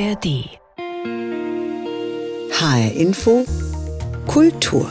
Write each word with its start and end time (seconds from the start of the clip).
ARD. 0.00 0.48
HR 2.52 2.92
Info 2.94 3.44
Kultur. 4.26 4.90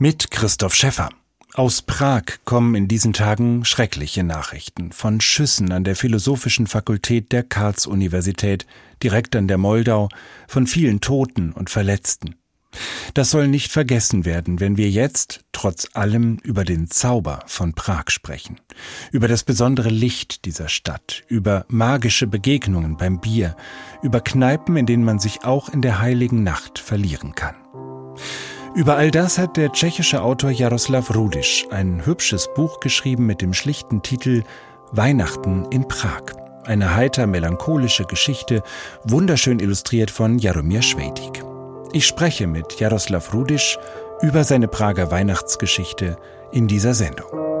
Mit 0.00 0.32
Christoph 0.32 0.74
Schäffer. 0.74 1.08
Aus 1.54 1.82
Prag 1.82 2.22
kommen 2.44 2.74
in 2.74 2.88
diesen 2.88 3.12
Tagen 3.12 3.64
schreckliche 3.64 4.24
Nachrichten 4.24 4.90
von 4.90 5.20
Schüssen 5.20 5.70
an 5.70 5.84
der 5.84 5.94
Philosophischen 5.94 6.66
Fakultät 6.66 7.30
der 7.30 7.44
Karls-Universität, 7.44 8.66
direkt 9.04 9.36
an 9.36 9.46
der 9.46 9.58
Moldau, 9.58 10.08
von 10.48 10.66
vielen 10.66 11.00
Toten 11.00 11.52
und 11.52 11.70
Verletzten. 11.70 12.34
Das 13.14 13.30
soll 13.30 13.48
nicht 13.48 13.70
vergessen 13.70 14.24
werden, 14.24 14.60
wenn 14.60 14.76
wir 14.76 14.88
jetzt, 14.88 15.40
trotz 15.52 15.88
allem, 15.92 16.38
über 16.42 16.64
den 16.64 16.90
Zauber 16.90 17.40
von 17.46 17.74
Prag 17.74 18.04
sprechen, 18.08 18.60
über 19.10 19.28
das 19.28 19.44
besondere 19.44 19.90
Licht 19.90 20.44
dieser 20.44 20.68
Stadt, 20.68 21.22
über 21.28 21.66
magische 21.68 22.26
Begegnungen 22.26 22.96
beim 22.96 23.20
Bier, 23.20 23.56
über 24.02 24.20
Kneipen, 24.20 24.76
in 24.76 24.86
denen 24.86 25.04
man 25.04 25.18
sich 25.18 25.44
auch 25.44 25.68
in 25.68 25.82
der 25.82 26.00
heiligen 26.00 26.42
Nacht 26.42 26.78
verlieren 26.78 27.34
kann. 27.34 27.56
Über 28.74 28.96
all 28.96 29.10
das 29.10 29.36
hat 29.36 29.58
der 29.58 29.72
tschechische 29.72 30.22
Autor 30.22 30.50
Jaroslav 30.50 31.14
Rudisch 31.14 31.66
ein 31.70 32.06
hübsches 32.06 32.48
Buch 32.54 32.80
geschrieben 32.80 33.26
mit 33.26 33.42
dem 33.42 33.52
schlichten 33.52 34.02
Titel 34.02 34.44
Weihnachten 34.92 35.66
in 35.70 35.86
Prag. 35.88 36.22
Eine 36.64 36.94
heiter 36.94 37.26
melancholische 37.26 38.04
Geschichte, 38.04 38.62
wunderschön 39.04 39.58
illustriert 39.60 40.10
von 40.10 40.38
Jaromir 40.38 40.80
Schwedik. 40.80 41.41
Ich 41.94 42.06
spreche 42.06 42.46
mit 42.46 42.80
Jaroslav 42.80 43.34
Rudisch 43.34 43.78
über 44.22 44.44
seine 44.44 44.66
Prager 44.66 45.10
Weihnachtsgeschichte 45.10 46.16
in 46.50 46.66
dieser 46.66 46.94
Sendung. 46.94 47.51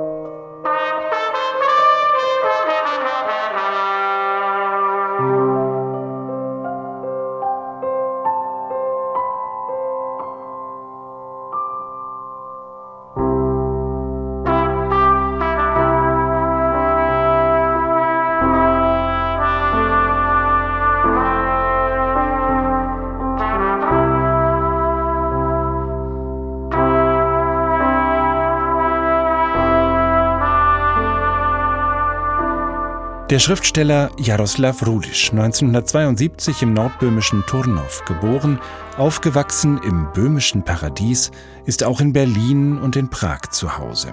Der 33.32 33.38
Schriftsteller 33.38 34.10
Jaroslav 34.18 34.86
Rudisch, 34.86 35.30
1972 35.30 36.60
im 36.60 36.74
nordböhmischen 36.74 37.42
Turnow 37.46 38.04
geboren, 38.04 38.60
aufgewachsen 38.98 39.80
im 39.82 40.12
böhmischen 40.12 40.62
Paradies, 40.62 41.30
ist 41.64 41.82
auch 41.82 42.02
in 42.02 42.12
Berlin 42.12 42.76
und 42.76 42.94
in 42.94 43.08
Prag 43.08 43.46
zu 43.50 43.78
Hause. 43.78 44.12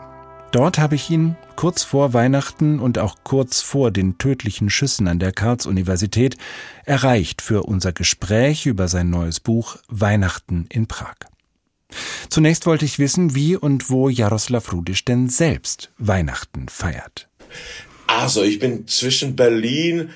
Dort 0.53 0.79
habe 0.79 0.95
ich 0.95 1.09
ihn 1.09 1.35
kurz 1.57 1.83
vor 1.83 2.13
Weihnachten 2.13 2.79
und 2.79 2.97
auch 2.97 3.17
kurz 3.25 3.59
vor 3.59 3.91
den 3.91 4.17
tödlichen 4.19 4.69
Schüssen 4.69 5.09
an 5.09 5.19
der 5.19 5.33
Karls-Universität 5.33 6.37
erreicht 6.85 7.41
für 7.41 7.63
unser 7.63 7.91
Gespräch 7.91 8.67
über 8.67 8.87
sein 8.87 9.09
neues 9.09 9.41
Buch 9.41 9.75
Weihnachten 9.89 10.65
in 10.69 10.87
Prag. 10.87 11.15
Zunächst 12.29 12.65
wollte 12.65 12.85
ich 12.85 12.99
wissen, 12.99 13.35
wie 13.35 13.57
und 13.57 13.89
wo 13.89 14.07
Jaroslav 14.07 14.71
Rudisch 14.71 15.03
denn 15.03 15.27
selbst 15.27 15.91
Weihnachten 15.97 16.69
feiert. 16.69 17.27
Also, 18.21 18.43
ich 18.43 18.59
bin 18.59 18.85
zwischen 18.85 19.37
Berlin 19.37 20.09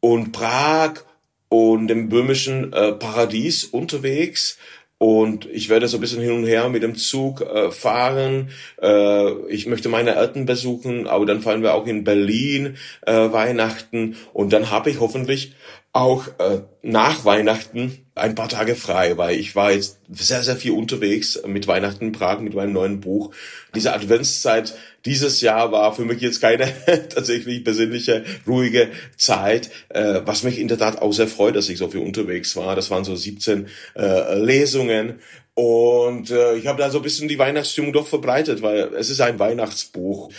und 0.00 0.32
Prag 0.32 1.04
und 1.50 1.88
dem 1.88 2.08
böhmischen 2.08 2.72
äh, 2.72 2.92
Paradies 2.92 3.66
unterwegs. 3.66 4.56
Und 4.96 5.44
ich 5.44 5.68
werde 5.68 5.86
so 5.86 5.98
ein 5.98 6.00
bisschen 6.00 6.22
hin 6.22 6.32
und 6.32 6.46
her 6.46 6.70
mit 6.70 6.82
dem 6.82 6.96
Zug 6.96 7.42
äh, 7.42 7.70
fahren. 7.70 8.48
Äh, 8.80 9.32
ich 9.48 9.66
möchte 9.66 9.90
meine 9.90 10.14
Eltern 10.14 10.46
besuchen, 10.46 11.06
aber 11.06 11.26
dann 11.26 11.42
fahren 11.42 11.62
wir 11.62 11.74
auch 11.74 11.86
in 11.86 12.02
Berlin 12.02 12.78
äh, 13.02 13.30
Weihnachten. 13.30 14.16
Und 14.32 14.54
dann 14.54 14.70
habe 14.70 14.88
ich 14.88 14.98
hoffentlich 14.98 15.52
auch 15.92 16.28
äh, 16.38 16.62
nach 16.80 17.26
Weihnachten 17.26 18.06
ein 18.20 18.34
paar 18.34 18.48
Tage 18.48 18.76
frei, 18.76 19.16
weil 19.16 19.38
ich 19.38 19.56
war 19.56 19.72
jetzt 19.72 19.98
sehr, 20.10 20.42
sehr 20.42 20.56
viel 20.56 20.72
unterwegs 20.72 21.40
mit 21.46 21.66
Weihnachten 21.66 22.06
in 22.06 22.12
Prag, 22.12 22.40
mit 22.40 22.54
meinem 22.54 22.72
neuen 22.72 23.00
Buch. 23.00 23.32
Diese 23.74 23.92
Adventszeit 23.92 24.74
dieses 25.04 25.40
Jahr 25.40 25.72
war 25.72 25.94
für 25.94 26.04
mich 26.04 26.20
jetzt 26.20 26.40
keine 26.40 26.72
tatsächlich 27.08 27.64
besinnliche, 27.64 28.24
ruhige 28.46 28.90
Zeit, 29.16 29.70
äh, 29.88 30.20
was 30.24 30.42
mich 30.42 30.58
in 30.58 30.68
der 30.68 30.78
Tat 30.78 31.00
auch 31.00 31.12
sehr 31.12 31.28
freut, 31.28 31.56
dass 31.56 31.68
ich 31.68 31.78
so 31.78 31.88
viel 31.88 32.00
unterwegs 32.00 32.54
war. 32.56 32.76
Das 32.76 32.90
waren 32.90 33.04
so 33.04 33.16
17 33.16 33.68
äh, 33.96 34.38
Lesungen 34.38 35.20
und 35.54 36.30
äh, 36.30 36.56
ich 36.56 36.66
habe 36.66 36.80
da 36.80 36.90
so 36.90 36.98
ein 36.98 37.02
bisschen 37.02 37.28
die 37.28 37.38
Weihnachtsstimmung 37.38 37.92
doch 37.92 38.06
verbreitet, 38.06 38.62
weil 38.62 38.94
es 38.94 39.10
ist 39.10 39.20
ein 39.20 39.38
Weihnachtsbuch. 39.38 40.30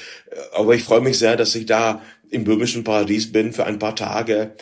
Aber 0.54 0.74
ich 0.74 0.84
freue 0.84 1.02
mich 1.02 1.20
sehr, 1.20 1.36
dass 1.36 1.56
ich 1.56 1.66
da 1.66 2.02
im 2.30 2.44
böhmischen 2.44 2.84
Paradies 2.84 3.32
bin 3.32 3.54
für 3.54 3.66
ein 3.66 3.78
paar 3.78 3.96
Tage 3.96 4.56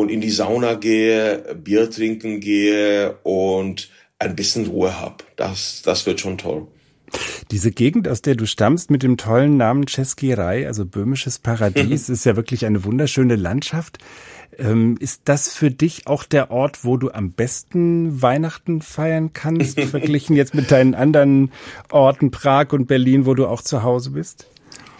und 0.00 0.10
in 0.10 0.20
die 0.20 0.30
Sauna 0.30 0.74
gehe, 0.74 1.56
Bier 1.62 1.90
trinken 1.90 2.40
gehe 2.40 3.18
und 3.22 3.90
ein 4.18 4.36
bisschen 4.36 4.66
Ruhe 4.66 5.00
hab. 5.00 5.24
Das, 5.36 5.82
das 5.84 6.06
wird 6.06 6.20
schon 6.20 6.38
toll. 6.38 6.66
Diese 7.50 7.70
Gegend, 7.70 8.08
aus 8.08 8.22
der 8.22 8.34
du 8.34 8.46
stammst, 8.46 8.90
mit 8.90 9.02
dem 9.02 9.16
tollen 9.16 9.56
Namen 9.56 9.86
Český 9.86 10.34
also 10.66 10.84
böhmisches 10.84 11.38
Paradies, 11.38 12.08
ist 12.08 12.24
ja 12.24 12.36
wirklich 12.36 12.66
eine 12.66 12.84
wunderschöne 12.84 13.36
Landschaft. 13.36 13.98
Ähm, 14.58 14.96
ist 15.00 15.22
das 15.24 15.52
für 15.52 15.70
dich 15.70 16.06
auch 16.06 16.24
der 16.24 16.50
Ort, 16.50 16.84
wo 16.84 16.96
du 16.96 17.10
am 17.10 17.32
besten 17.32 18.22
Weihnachten 18.22 18.82
feiern 18.82 19.32
kannst, 19.32 19.80
verglichen 19.90 20.36
jetzt 20.36 20.54
mit 20.54 20.70
deinen 20.70 20.94
anderen 20.94 21.52
Orten, 21.90 22.30
Prag 22.30 22.72
und 22.72 22.86
Berlin, 22.86 23.26
wo 23.26 23.34
du 23.34 23.46
auch 23.46 23.62
zu 23.62 23.82
Hause 23.82 24.10
bist? 24.10 24.46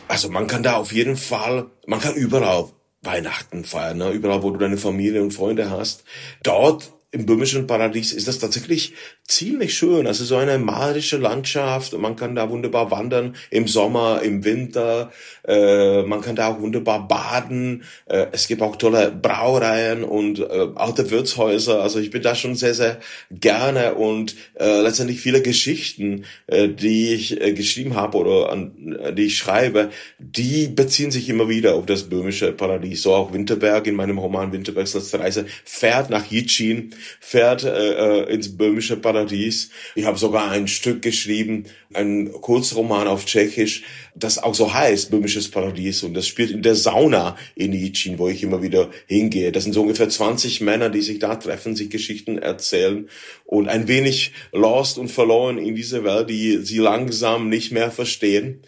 Also 0.08 0.28
man 0.28 0.46
kann 0.46 0.62
da 0.62 0.74
auf 0.76 0.92
jeden 0.92 1.16
Fall, 1.16 1.66
man 1.86 2.00
kann 2.00 2.14
überall 2.14 2.66
Weihnachten 3.04 3.64
feiern, 3.64 3.98
ne? 3.98 4.10
überall, 4.10 4.42
wo 4.42 4.50
du 4.50 4.58
deine 4.58 4.76
Familie 4.76 5.22
und 5.22 5.32
Freunde 5.32 5.70
hast. 5.70 6.04
Dort 6.42 6.92
im 7.14 7.26
böhmischen 7.26 7.68
Paradies 7.68 8.12
ist 8.12 8.26
das 8.26 8.40
tatsächlich 8.40 8.92
ziemlich 9.22 9.74
schön. 9.74 10.08
Also 10.08 10.24
so 10.24 10.36
eine 10.36 10.58
malerische 10.58 11.16
Landschaft. 11.16 11.96
Man 11.96 12.16
kann 12.16 12.34
da 12.34 12.50
wunderbar 12.50 12.90
wandern 12.90 13.36
im 13.50 13.68
Sommer, 13.68 14.20
im 14.22 14.44
Winter. 14.44 15.12
Äh, 15.46 16.02
man 16.02 16.22
kann 16.22 16.34
da 16.34 16.48
auch 16.48 16.60
wunderbar 16.60 17.06
baden. 17.06 17.84
Äh, 18.06 18.26
es 18.32 18.48
gibt 18.48 18.62
auch 18.62 18.74
tolle 18.74 19.12
Brauereien 19.12 20.02
und 20.02 20.40
äh, 20.40 20.66
alte 20.74 21.08
Wirtshäuser. 21.12 21.80
Also 21.80 22.00
ich 22.00 22.10
bin 22.10 22.22
da 22.22 22.34
schon 22.34 22.56
sehr, 22.56 22.74
sehr 22.74 22.98
gerne 23.30 23.94
und 23.94 24.34
äh, 24.54 24.80
letztendlich 24.80 25.20
viele 25.20 25.40
Geschichten, 25.40 26.24
äh, 26.48 26.68
die 26.68 27.14
ich 27.14 27.40
äh, 27.40 27.52
geschrieben 27.52 27.94
habe 27.94 28.18
oder 28.18 28.50
an, 28.50 28.98
die 29.16 29.26
ich 29.26 29.38
schreibe, 29.38 29.90
die 30.18 30.66
beziehen 30.66 31.12
sich 31.12 31.28
immer 31.28 31.48
wieder 31.48 31.76
auf 31.76 31.86
das 31.86 32.02
böhmische 32.04 32.50
Paradies. 32.50 33.02
So 33.02 33.14
auch 33.14 33.32
Winterberg 33.32 33.86
in 33.86 33.94
meinem 33.94 34.18
Roman 34.18 34.50
Winterbergs 34.50 34.94
letzte 34.94 35.20
Reise 35.20 35.46
fährt 35.64 36.10
nach 36.10 36.26
Jitschin, 36.26 36.92
fährt 37.20 37.64
äh, 37.64 38.24
äh 38.24 38.32
ins 38.32 38.56
böhmische 38.56 38.96
Paradies. 38.96 39.70
Ich 39.94 40.04
habe 40.04 40.18
sogar 40.18 40.50
ein 40.50 40.68
Stück 40.68 41.02
geschrieben, 41.02 41.64
ein 41.92 42.32
Kurzroman 42.32 43.08
auf 43.08 43.24
Tschechisch, 43.24 43.82
das 44.14 44.38
auch 44.38 44.54
so 44.54 44.72
heißt, 44.72 45.10
Böhmisches 45.10 45.50
Paradies. 45.50 46.02
Und 46.02 46.14
das 46.14 46.26
spielt 46.26 46.50
in 46.50 46.62
der 46.62 46.74
Sauna 46.74 47.36
in 47.54 47.72
Ichin, 47.72 48.18
wo 48.18 48.28
ich 48.28 48.42
immer 48.42 48.62
wieder 48.62 48.90
hingehe. 49.06 49.52
Das 49.52 49.64
sind 49.64 49.72
so 49.72 49.82
ungefähr 49.82 50.08
20 50.08 50.60
Männer, 50.60 50.90
die 50.90 51.02
sich 51.02 51.18
da 51.18 51.36
treffen, 51.36 51.76
sich 51.76 51.90
Geschichten 51.90 52.38
erzählen 52.38 53.08
und 53.44 53.68
ein 53.68 53.88
wenig 53.88 54.32
lost 54.52 54.98
und 54.98 55.08
verloren 55.08 55.58
in 55.58 55.74
dieser 55.74 56.04
Welt, 56.04 56.30
die 56.30 56.58
sie 56.58 56.78
langsam 56.78 57.48
nicht 57.48 57.72
mehr 57.72 57.90
verstehen 57.90 58.60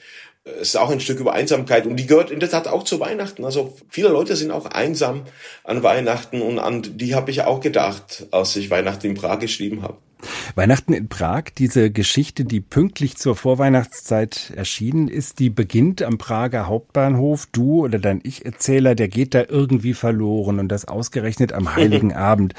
es 0.46 0.68
ist 0.68 0.76
auch 0.76 0.90
ein 0.90 1.00
Stück 1.00 1.18
über 1.18 1.32
Einsamkeit 1.32 1.86
und 1.86 1.96
die 1.96 2.06
gehört 2.06 2.30
in 2.30 2.38
der 2.38 2.48
Tat 2.48 2.68
auch 2.68 2.84
zu 2.84 3.00
Weihnachten. 3.00 3.44
Also 3.44 3.76
viele 3.88 4.08
Leute 4.08 4.36
sind 4.36 4.52
auch 4.52 4.66
einsam 4.66 5.24
an 5.64 5.82
Weihnachten 5.82 6.40
und 6.40 6.60
an 6.60 6.82
die 6.82 7.16
habe 7.16 7.32
ich 7.32 7.42
auch 7.42 7.60
gedacht, 7.60 8.26
als 8.30 8.54
ich 8.54 8.70
Weihnachten 8.70 9.08
in 9.08 9.14
Prag 9.14 9.40
geschrieben 9.40 9.82
habe. 9.82 9.98
Weihnachten 10.54 10.92
in 10.92 11.08
Prag, 11.08 11.44
diese 11.56 11.90
Geschichte, 11.90 12.44
die 12.44 12.60
pünktlich 12.60 13.16
zur 13.16 13.36
Vorweihnachtszeit 13.36 14.52
erschienen 14.56 15.08
ist, 15.08 15.38
die 15.38 15.50
beginnt 15.50 16.02
am 16.02 16.18
Prager 16.18 16.66
Hauptbahnhof. 16.66 17.46
Du 17.52 17.84
oder 17.84 17.98
dein 17.98 18.20
Ich-Erzähler, 18.22 18.94
der 18.94 19.08
geht 19.08 19.34
da 19.34 19.44
irgendwie 19.48 19.94
verloren 19.94 20.58
und 20.58 20.68
das 20.68 20.86
ausgerechnet 20.86 21.52
am 21.52 21.76
Heiligen 21.76 22.12
Abend. 22.14 22.54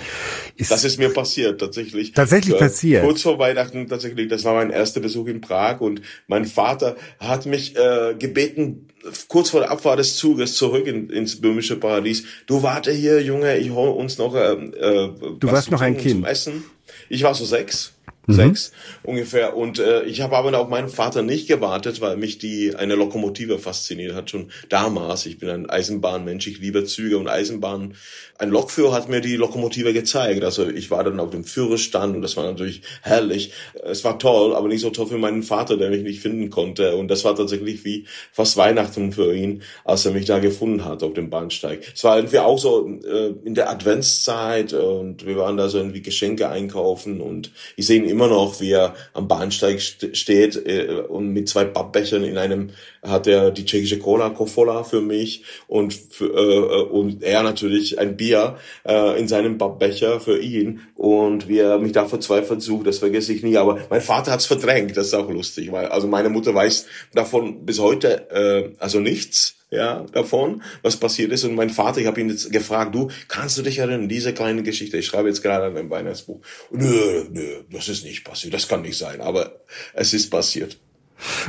Ist 0.56 0.72
das 0.72 0.84
ist 0.84 1.00
mir 1.00 1.10
passiert, 1.10 1.60
tatsächlich. 1.60 2.12
Tatsächlich 2.12 2.56
äh, 2.56 2.60
passiert. 2.60 3.04
Kurz 3.04 3.22
vor 3.22 3.40
Weihnachten 3.40 3.88
tatsächlich. 3.88 4.28
Das 4.28 4.44
war 4.44 4.54
mein 4.54 4.70
erster 4.70 5.00
Besuch 5.00 5.28
in 5.28 5.42
Prag 5.42 5.82
und 5.82 6.02
mein 6.28 6.46
Vater 6.46 6.96
hat 7.20 7.46
mich 7.46 7.76
äh, 7.76 8.16
gebeten, 8.18 8.88
kurz 9.28 9.50
vor 9.50 9.62
der 9.62 9.72
Abfahrt 9.72 10.00
des 10.00 10.16
Zuges 10.18 10.56
zurück 10.56 10.88
in, 10.88 11.10
ins 11.10 11.40
böhmische 11.40 11.78
Paradies. 11.78 12.24
Du 12.46 12.64
warte 12.64 12.92
hier, 12.92 13.22
Junge, 13.22 13.58
ich 13.58 13.72
hole 13.72 13.92
uns 13.92 14.18
noch 14.18 14.36
äh, 14.36 14.54
äh, 14.54 15.12
Du 15.40 15.52
warst 15.52 15.72
noch 15.72 15.82
ein 15.82 15.98
Kind. 15.98 16.16
Zum 16.16 16.26
Essen. 16.26 16.64
Ich 17.10 17.24
war 17.24 17.34
so 17.34 17.46
sechs. 17.46 17.94
Mhm. 18.28 18.34
sechs 18.34 18.72
ungefähr. 19.04 19.58
Und 19.58 19.80
äh, 19.80 20.04
ich 20.04 20.22
habe 20.22 20.38
aber 20.38 20.58
auf 20.58 20.70
meinen 20.70 20.90
Vater 20.90 21.22
nicht 21.22 21.48
gewartet, 21.48 22.02
weil 22.02 22.18
mich 22.18 22.38
die 22.38 22.76
eine 22.76 22.96
Lokomotive 22.96 23.60
fasziniert 23.60 24.14
hat 24.14 24.30
schon 24.30 24.52
damals. 24.70 25.26
Ich 25.26 25.40
bin 25.40 25.50
ein 25.50 25.70
Eisenbahnmensch, 25.70 26.48
ich 26.48 26.60
liebe 26.60 26.86
Züge 26.86 27.18
und 27.18 27.28
Eisenbahnen. 27.28 27.96
Ein 28.38 28.50
Lokführer 28.50 28.94
hat 28.94 29.10
mir 29.10 29.22
die 29.22 29.36
Lokomotive 29.36 29.94
gezeigt. 29.94 30.44
Also 30.44 30.70
ich 30.70 30.92
war 30.92 31.04
dann 31.04 31.20
auf 31.20 31.32
dem 31.32 31.44
Führerstand 31.44 32.16
und 32.16 32.22
das 32.22 32.38
war 32.38 32.44
natürlich 32.44 32.82
herrlich. 33.02 33.52
Es 33.84 34.04
war 34.04 34.20
toll, 34.20 34.56
aber 34.56 34.68
nicht 34.68 34.82
so 34.82 34.92
toll 34.92 35.08
für 35.08 35.18
meinen 35.18 35.42
Vater, 35.44 35.78
der 35.78 35.90
mich 35.90 36.04
nicht 36.04 36.22
finden 36.22 36.50
konnte. 36.50 36.96
Und 36.96 37.08
das 37.08 37.24
war 37.26 37.36
tatsächlich 37.36 37.84
wie 37.84 38.06
fast 38.32 38.58
Weihnachten 38.58 39.12
für 39.12 39.34
ihn, 39.34 39.64
als 39.86 40.06
er 40.06 40.12
mich 40.12 40.26
da 40.26 40.40
gefunden 40.40 40.86
hat 40.86 41.02
auf 41.02 41.14
dem 41.14 41.30
Bahnsteig. 41.30 41.82
Es 41.96 42.04
war 42.04 42.18
irgendwie 42.18 42.40
auch 42.40 42.60
so 42.60 42.88
äh, 42.88 43.34
in 43.44 43.56
der 43.56 43.70
Adventszeit 43.70 44.74
und 44.74 45.26
wir 45.26 45.38
waren 45.38 45.58
da 45.58 45.70
so 45.70 45.78
irgendwie 45.78 46.02
Geschenke 46.02 46.50
einkaufen 46.50 47.22
und 47.22 47.52
ich 47.76 47.88
sehe 47.88 47.98
ihn 47.98 48.10
immer 48.10 48.17
noch, 48.26 48.60
wie 48.60 48.72
er 48.72 48.96
am 49.14 49.28
Bahnsteig 49.28 49.80
st 49.80 50.18
steht 50.18 50.56
äh, 50.66 51.04
und 51.08 51.30
mit 51.34 51.48
zwei 51.48 51.66
Pappbechern 51.66 52.24
in 52.24 52.40
einem 52.40 52.72
hat 53.04 53.28
er 53.28 53.52
die 53.52 53.66
tschechische 53.66 54.00
Cola 54.00 54.32
Kofola 54.32 54.84
für 54.84 55.02
mich 55.02 55.44
und 55.68 55.94
für, 55.94 56.26
äh, 56.26 56.82
und 56.90 57.22
er 57.22 57.44
natürlich 57.44 58.00
ein 58.00 58.18
Bier 58.18 58.58
äh, 58.84 59.20
in 59.20 59.28
seinem 59.28 59.60
Pappbecher 59.60 60.20
für 60.20 60.40
ihn 60.40 60.82
und 60.96 61.48
wie 61.48 61.60
er 61.60 61.78
mich 61.78 61.92
da 61.92 62.06
verzweifelt 62.06 62.64
sucht, 62.64 62.88
das 62.88 62.98
vergesse 62.98 63.34
ich 63.34 63.44
nie. 63.44 63.58
Aber 63.58 63.78
mein 63.92 64.02
Vater 64.02 64.32
hat's 64.32 64.48
verdrängt, 64.48 64.98
das 64.98 65.08
ist 65.08 65.14
auch 65.14 65.30
lustig, 65.30 65.72
weil 65.72 65.86
also 65.86 66.08
meine 66.08 66.30
Mutter 66.30 66.56
weiß 66.56 66.88
davon 67.14 67.66
bis 67.66 67.80
heute 67.80 68.30
äh, 68.32 68.76
also 68.80 69.00
nichts 69.00 69.58
ja, 69.70 70.06
davon, 70.14 70.64
was 70.82 70.98
passiert 70.98 71.32
ist. 71.32 71.44
Und 71.44 71.56
mein 71.56 71.70
Vater, 71.70 72.00
ich 72.00 72.08
habe 72.08 72.22
ihn 72.22 72.30
jetzt 72.30 72.52
gefragt, 72.52 72.96
du, 72.96 73.10
kannst 73.28 73.58
du 73.58 73.62
dich 73.62 73.80
erinnern, 73.80 74.08
diese 74.08 74.34
kleine 74.34 74.64
Geschichte, 74.64 74.98
ich 74.98 75.06
schreibe 75.06 75.28
jetzt 75.28 75.42
gerade 75.42 75.66
an 75.66 75.78
einem 75.78 75.90
Weihnachtsbuch. 75.90 76.40
Nö, 76.72 77.26
nö, 77.32 77.64
das 77.70 77.90
ist 77.90 78.06
nicht 78.06 78.24
passiert, 78.24 78.54
das 78.54 78.68
kann 78.68 78.82
nicht 78.82 78.98
sein, 78.98 79.22
aber 79.22 79.62
es 79.94 80.14
ist 80.14 80.30
passiert. 80.30 80.80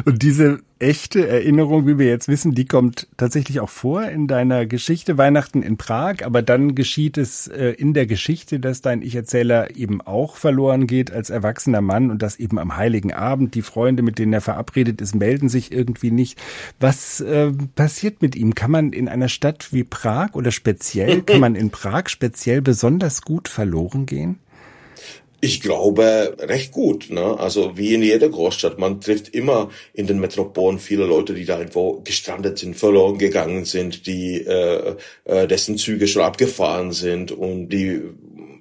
Und 0.04 0.22
diese 0.22 0.60
echte 0.78 1.26
Erinnerung, 1.26 1.86
wie 1.86 1.98
wir 1.98 2.06
jetzt 2.06 2.28
wissen, 2.28 2.54
die 2.54 2.66
kommt 2.66 3.08
tatsächlich 3.16 3.60
auch 3.60 3.68
vor 3.68 4.04
in 4.04 4.26
deiner 4.28 4.66
Geschichte 4.66 5.18
Weihnachten 5.18 5.62
in 5.62 5.76
Prag, 5.76 6.24
aber 6.24 6.42
dann 6.42 6.74
geschieht 6.74 7.18
es 7.18 7.48
äh, 7.48 7.70
in 7.70 7.94
der 7.94 8.06
Geschichte, 8.06 8.60
dass 8.60 8.80
dein 8.80 9.02
Ich-Erzähler 9.02 9.76
eben 9.76 10.00
auch 10.00 10.36
verloren 10.36 10.86
geht 10.86 11.10
als 11.10 11.30
erwachsener 11.30 11.80
Mann 11.80 12.10
und 12.10 12.22
dass 12.22 12.38
eben 12.38 12.58
am 12.58 12.76
heiligen 12.76 13.12
Abend 13.12 13.54
die 13.54 13.62
Freunde, 13.62 14.02
mit 14.02 14.18
denen 14.18 14.32
er 14.32 14.40
verabredet 14.40 15.00
ist, 15.00 15.14
melden 15.14 15.48
sich 15.48 15.72
irgendwie 15.72 16.10
nicht. 16.10 16.40
Was 16.78 17.20
äh, 17.20 17.52
passiert 17.74 18.22
mit 18.22 18.36
ihm? 18.36 18.54
Kann 18.54 18.70
man 18.70 18.92
in 18.92 19.08
einer 19.08 19.28
Stadt 19.28 19.72
wie 19.72 19.84
Prag 19.84 20.34
oder 20.34 20.52
speziell, 20.52 21.22
kann 21.22 21.40
man 21.40 21.54
in 21.56 21.70
Prag 21.70 22.08
speziell 22.08 22.62
besonders 22.62 23.22
gut 23.22 23.48
verloren 23.48 24.06
gehen? 24.06 24.38
Ich 25.40 25.60
glaube 25.60 26.36
recht 26.40 26.72
gut. 26.72 27.10
Ne? 27.10 27.38
Also 27.38 27.76
wie 27.76 27.94
in 27.94 28.02
jeder 28.02 28.28
Großstadt. 28.28 28.78
Man 28.78 29.00
trifft 29.00 29.28
immer 29.28 29.70
in 29.92 30.06
den 30.06 30.18
Metropolen 30.18 30.80
viele 30.80 31.04
Leute, 31.04 31.34
die 31.34 31.44
da 31.44 31.58
irgendwo 31.58 32.00
gestrandet 32.00 32.58
sind, 32.58 32.74
verloren 32.74 33.18
gegangen 33.18 33.64
sind, 33.64 34.06
die 34.06 34.40
äh, 34.44 34.96
äh, 35.24 35.46
dessen 35.46 35.78
Züge 35.78 36.08
schon 36.08 36.22
abgefahren 36.22 36.90
sind 36.90 37.30
und 37.30 37.68
die 37.68 38.00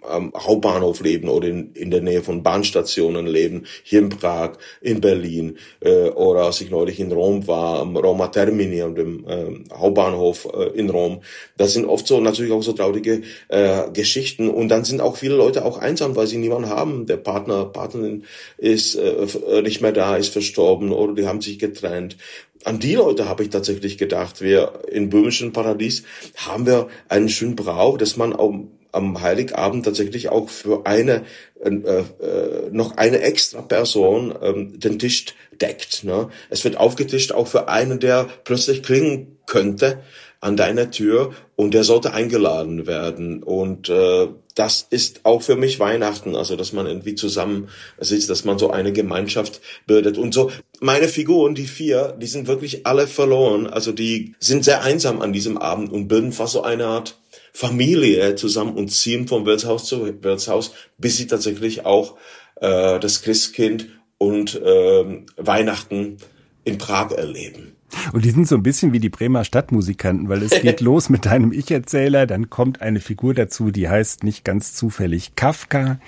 am 0.08 0.34
Hauptbahnhof 0.36 1.02
leben 1.02 1.30
oder 1.30 1.48
in, 1.48 1.74
in 1.74 1.92
der 1.92 2.02
Nähe 2.02 2.22
von 2.22 2.44
Bahnstationen 2.44 3.28
leben, 3.28 3.64
hier 3.84 4.00
in 4.00 4.10
Prag, 4.10 4.58
in 4.82 5.02
Berlin 5.02 5.58
äh, 5.82 6.10
oder 6.10 6.46
als 6.46 6.62
ich 6.62 6.70
neulich 6.70 7.00
in 7.00 7.12
Rom 7.12 7.48
war, 7.48 7.80
am 7.80 7.96
Roma 7.98 8.28
Termini, 8.28 8.82
am 8.82 8.96
dem 8.96 9.26
äh, 9.28 9.74
Hauptbahnhof 9.74 10.48
äh, 10.54 10.80
in 10.80 10.90
Rom. 10.90 11.22
Das 11.58 11.74
sind 11.74 11.86
oft 11.86 12.08
so 12.08 12.20
natürlich 12.20 12.52
auch 12.52 12.64
so 12.64 12.74
traurige 12.74 13.22
äh, 13.50 13.90
Geschichten 13.92 14.50
und 14.50 14.70
dann 14.70 14.84
sind 14.84 15.02
auch 15.02 15.18
viele 15.18 15.36
Leute 15.36 15.66
auch 15.66 15.78
einsam, 15.78 16.16
weil 16.16 16.28
sie 16.28 16.38
niemanden 16.38 16.70
haben. 16.70 17.06
Der 17.06 17.18
Partner, 17.18 17.66
Partnerin 17.66 18.24
ist 18.58 18.96
äh, 18.96 19.62
nicht 19.62 19.82
mehr 19.82 19.92
da, 19.92 20.16
ist 20.16 20.34
verstorben 20.34 20.92
oder 20.92 21.14
die 21.14 21.28
haben 21.28 21.42
sich 21.42 21.60
getrennt 21.60 22.18
an 22.64 22.80
die 22.80 22.96
Leute 22.96 23.30
habe 23.30 23.44
ich 23.44 23.50
tatsächlich 23.50 23.98
gedacht. 23.98 24.42
Wir 24.42 24.82
in 24.92 25.10
böhmischen 25.10 25.54
Paradies 25.54 26.04
haben 26.36 26.66
wir 26.66 26.88
einen 27.08 27.30
schönen 27.30 27.56
Brauch, 27.56 27.98
dass 27.98 28.18
man 28.18 28.34
auch 28.34 28.54
am 28.98 29.22
Heiligabend 29.22 29.86
tatsächlich 29.86 30.30
auch 30.30 30.50
für 30.50 30.86
eine 30.86 31.24
äh, 31.64 31.70
äh, 31.70 32.70
noch 32.72 32.98
eine 32.98 33.22
extra 33.22 33.62
Person 33.62 34.36
ähm, 34.42 34.80
den 34.80 35.00
Tisch 35.00 35.26
deckt. 35.62 36.04
Ne? 36.04 36.30
Es 36.50 36.64
wird 36.64 36.78
aufgetischt 36.78 37.32
auch 37.32 37.48
für 37.48 37.70
einen, 37.70 38.00
der 38.00 38.28
plötzlich 38.44 38.84
klingen 38.84 39.38
könnte 39.46 40.00
an 40.40 40.56
deiner 40.56 40.92
Tür 40.92 41.34
und 41.56 41.74
der 41.74 41.84
sollte 41.84 42.14
eingeladen 42.14 42.86
werden. 42.86 43.42
Und 43.42 43.90
äh, 43.90 44.28
das 44.54 44.86
ist 44.90 45.22
auch 45.24 45.42
für 45.42 45.56
mich 45.56 45.80
Weihnachten, 45.80 46.36
also 46.36 46.56
dass 46.56 46.74
man 46.74 46.86
irgendwie 46.86 47.16
zusammen 47.16 47.70
sitzt, 48.00 48.30
dass 48.30 48.46
man 48.46 48.60
so 48.60 48.70
eine 48.70 48.94
Gemeinschaft 48.94 49.62
bildet. 49.88 50.18
Und 50.18 50.34
so 50.34 50.52
meine 50.80 51.08
Figuren, 51.08 51.56
die 51.56 51.68
vier, 51.68 52.16
die 52.20 52.28
sind 52.28 52.48
wirklich 52.48 52.86
alle 52.86 53.08
verloren. 53.08 53.68
Also 53.68 53.92
die 53.92 54.36
sind 54.40 54.64
sehr 54.64 54.84
einsam 54.84 55.22
an 55.22 55.34
diesem 55.34 55.58
Abend 55.58 55.92
und 55.92 56.08
bilden 56.08 56.32
fast 56.32 56.54
so 56.54 56.62
eine 56.62 56.86
Art 56.86 57.18
Familie 57.58 58.36
zusammen 58.36 58.76
und 58.76 58.90
ziehen 58.90 59.28
vom 59.28 59.48
Wirtshaus 59.48 59.86
zu 59.86 60.22
Wirtshaus, 60.22 60.74
bis 61.00 61.18
sie 61.18 61.26
tatsächlich 61.26 61.88
auch 61.88 62.16
äh, 62.62 63.00
das 63.00 63.24
Christkind 63.24 63.88
und 64.20 64.62
äh, 64.62 65.24
Weihnachten 65.38 66.18
in 66.66 66.78
Prag 66.78 67.14
erleben. 67.14 67.76
Und 68.14 68.26
die 68.26 68.30
sind 68.30 68.48
so 68.48 68.54
ein 68.54 68.62
bisschen 68.62 68.94
wie 68.94 69.00
die 69.00 69.10
Bremer 69.10 69.44
Stadtmusikanten, 69.44 70.30
weil 70.30 70.44
es 70.44 70.52
geht 70.62 70.82
los 70.82 71.10
mit 71.10 71.26
deinem 71.26 71.52
Ich-Erzähler, 71.52 72.28
dann 72.28 72.52
kommt 72.52 72.84
eine 72.84 73.00
Figur 73.00 73.34
dazu, 73.34 73.72
die 73.72 73.90
heißt 73.90 74.24
nicht 74.24 74.44
ganz 74.44 74.76
zufällig 74.76 75.36
Kafka. 75.36 76.00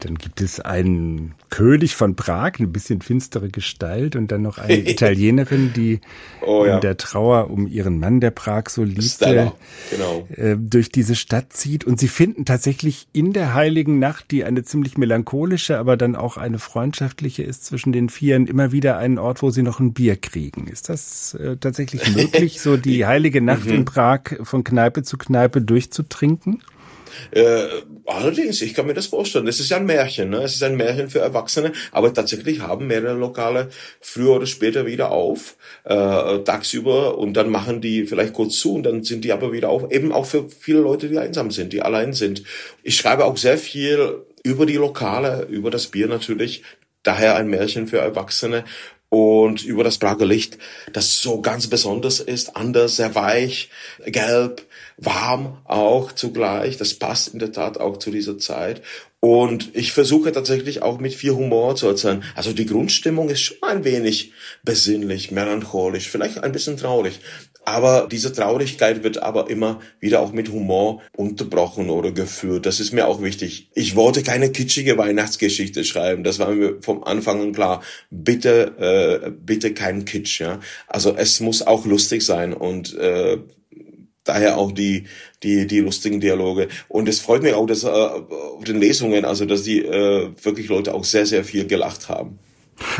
Dann 0.00 0.16
gibt 0.16 0.40
es 0.40 0.60
einen 0.60 1.34
König 1.50 1.96
von 1.96 2.14
Prag, 2.14 2.52
eine 2.58 2.68
bisschen 2.68 3.00
finstere 3.00 3.48
Gestalt 3.48 4.14
und 4.14 4.30
dann 4.30 4.42
noch 4.42 4.58
eine 4.58 4.76
Italienerin, 4.88 5.72
die 5.74 6.00
oh, 6.40 6.64
ja. 6.64 6.76
in 6.76 6.80
der 6.80 6.96
Trauer 6.96 7.50
um 7.50 7.66
ihren 7.66 7.98
Mann, 7.98 8.20
der 8.20 8.30
Prag 8.30 8.68
so 8.68 8.84
liebte, 8.84 9.52
genau. 9.90 10.26
äh, 10.36 10.56
durch 10.56 10.90
diese 10.90 11.16
Stadt 11.16 11.52
zieht. 11.52 11.84
Und 11.84 11.98
sie 11.98 12.08
finden 12.08 12.44
tatsächlich 12.44 13.08
in 13.12 13.32
der 13.32 13.54
Heiligen 13.54 13.98
Nacht, 13.98 14.30
die 14.30 14.44
eine 14.44 14.62
ziemlich 14.62 14.96
melancholische, 14.96 15.78
aber 15.78 15.96
dann 15.96 16.14
auch 16.14 16.36
eine 16.36 16.58
freundschaftliche 16.58 17.42
ist 17.42 17.64
zwischen 17.64 17.92
den 17.92 18.08
Vieren, 18.08 18.46
immer 18.46 18.72
wieder 18.72 18.98
einen 18.98 19.18
Ort, 19.18 19.42
wo 19.42 19.50
sie 19.50 19.62
noch 19.62 19.80
ein 19.80 19.92
Bier 19.92 20.16
kriegen. 20.16 20.68
Ist 20.68 20.88
das 20.88 21.34
äh, 21.34 21.56
tatsächlich 21.56 22.14
möglich, 22.14 22.60
so 22.60 22.76
die 22.76 23.06
Heilige 23.06 23.40
Nacht 23.40 23.66
mhm. 23.66 23.74
in 23.74 23.84
Prag 23.84 24.20
von 24.42 24.62
Kneipe 24.62 25.02
zu 25.02 25.18
Kneipe 25.18 25.60
durchzutrinken? 25.60 26.62
Äh, 27.30 27.66
allerdings, 28.06 28.62
ich 28.62 28.74
kann 28.74 28.86
mir 28.86 28.94
das 28.94 29.06
vorstellen. 29.06 29.46
Es 29.46 29.60
ist 29.60 29.70
ja 29.70 29.76
ein 29.76 29.86
Märchen, 29.86 30.30
ne? 30.30 30.38
Es 30.38 30.54
ist 30.54 30.62
ein 30.62 30.76
Märchen 30.76 31.08
für 31.08 31.20
Erwachsene, 31.20 31.72
aber 31.92 32.12
tatsächlich 32.12 32.60
haben 32.60 32.86
mehrere 32.86 33.14
Lokale 33.14 33.68
früher 34.00 34.36
oder 34.36 34.46
später 34.46 34.86
wieder 34.86 35.10
auf, 35.10 35.56
äh, 35.84 36.38
tagsüber 36.40 37.18
und 37.18 37.34
dann 37.34 37.50
machen 37.50 37.80
die 37.80 38.04
vielleicht 38.04 38.34
kurz 38.34 38.58
zu 38.58 38.74
und 38.74 38.82
dann 38.84 39.04
sind 39.04 39.24
die 39.24 39.32
aber 39.32 39.52
wieder 39.52 39.68
auf, 39.68 39.90
eben 39.90 40.12
auch 40.12 40.26
für 40.26 40.48
viele 40.48 40.80
Leute, 40.80 41.08
die 41.08 41.18
einsam 41.18 41.50
sind, 41.50 41.72
die 41.72 41.82
allein 41.82 42.12
sind. 42.12 42.42
Ich 42.82 42.96
schreibe 42.96 43.24
auch 43.24 43.36
sehr 43.36 43.58
viel 43.58 44.22
über 44.42 44.66
die 44.66 44.76
Lokale, 44.76 45.46
über 45.50 45.70
das 45.70 45.88
Bier 45.88 46.08
natürlich, 46.08 46.62
daher 47.02 47.36
ein 47.36 47.48
Märchen 47.48 47.86
für 47.86 47.98
Erwachsene 47.98 48.64
und 49.10 49.64
über 49.64 49.84
das 49.84 49.98
Prager 49.98 50.26
Licht, 50.26 50.58
das 50.92 51.22
so 51.22 51.40
ganz 51.40 51.68
besonders 51.68 52.20
ist, 52.20 52.56
anders, 52.56 52.96
sehr 52.96 53.14
weich, 53.14 53.70
gelb, 54.04 54.66
warm 54.98 55.58
auch 55.64 56.12
zugleich. 56.12 56.76
Das 56.76 56.94
passt 56.94 57.32
in 57.32 57.38
der 57.38 57.52
Tat 57.52 57.78
auch 57.78 57.96
zu 57.98 58.10
dieser 58.10 58.38
Zeit. 58.38 58.82
Und 59.20 59.74
ich 59.74 59.92
versuche 59.92 60.30
tatsächlich 60.30 60.82
auch 60.82 61.00
mit 61.00 61.14
viel 61.14 61.32
Humor 61.32 61.74
zu 61.74 61.88
erzählen. 61.88 62.22
Also 62.36 62.52
die 62.52 62.66
Grundstimmung 62.66 63.28
ist 63.30 63.40
schon 63.40 63.56
ein 63.62 63.84
wenig 63.84 64.32
besinnlich, 64.62 65.32
melancholisch, 65.32 66.08
vielleicht 66.08 66.42
ein 66.44 66.52
bisschen 66.52 66.76
traurig. 66.76 67.18
Aber 67.64 68.08
diese 68.10 68.32
Traurigkeit 68.32 69.02
wird 69.02 69.22
aber 69.22 69.50
immer 69.50 69.80
wieder 70.00 70.20
auch 70.20 70.32
mit 70.32 70.50
Humor 70.50 71.02
unterbrochen 71.16 71.90
oder 71.90 72.12
geführt. 72.12 72.64
Das 72.64 72.80
ist 72.80 72.92
mir 72.92 73.06
auch 73.06 73.20
wichtig. 73.20 73.68
Ich 73.74 73.94
wollte 73.94 74.22
keine 74.22 74.50
kitschige 74.52 74.96
Weihnachtsgeschichte 74.96 75.84
schreiben. 75.84 76.24
Das 76.24 76.38
war 76.38 76.50
mir 76.52 76.80
vom 76.80 77.04
Anfang 77.04 77.42
an 77.42 77.52
klar. 77.52 77.82
Bitte, 78.10 79.22
äh, 79.26 79.30
bitte 79.30 79.74
kein 79.74 80.04
Kitsch. 80.06 80.40
Ja? 80.40 80.60
Also 80.86 81.14
es 81.14 81.40
muss 81.40 81.60
auch 81.60 81.84
lustig 81.84 82.22
sein 82.22 82.54
und 82.54 82.96
äh, 82.96 83.38
daher 84.28 84.58
auch 84.58 84.72
die 84.72 85.04
die 85.42 85.66
die 85.66 85.80
lustigen 85.80 86.20
Dialoge 86.20 86.68
und 86.88 87.08
es 87.08 87.20
freut 87.20 87.42
mich 87.42 87.54
auch 87.54 87.66
dass 87.66 87.84
äh, 87.84 87.88
auf 87.88 88.64
den 88.64 88.80
Lesungen 88.80 89.24
also 89.24 89.44
dass 89.44 89.62
die 89.62 89.84
äh, 89.84 90.30
wirklich 90.42 90.68
Leute 90.68 90.94
auch 90.94 91.04
sehr 91.04 91.26
sehr 91.26 91.44
viel 91.44 91.66
gelacht 91.66 92.08
haben 92.08 92.38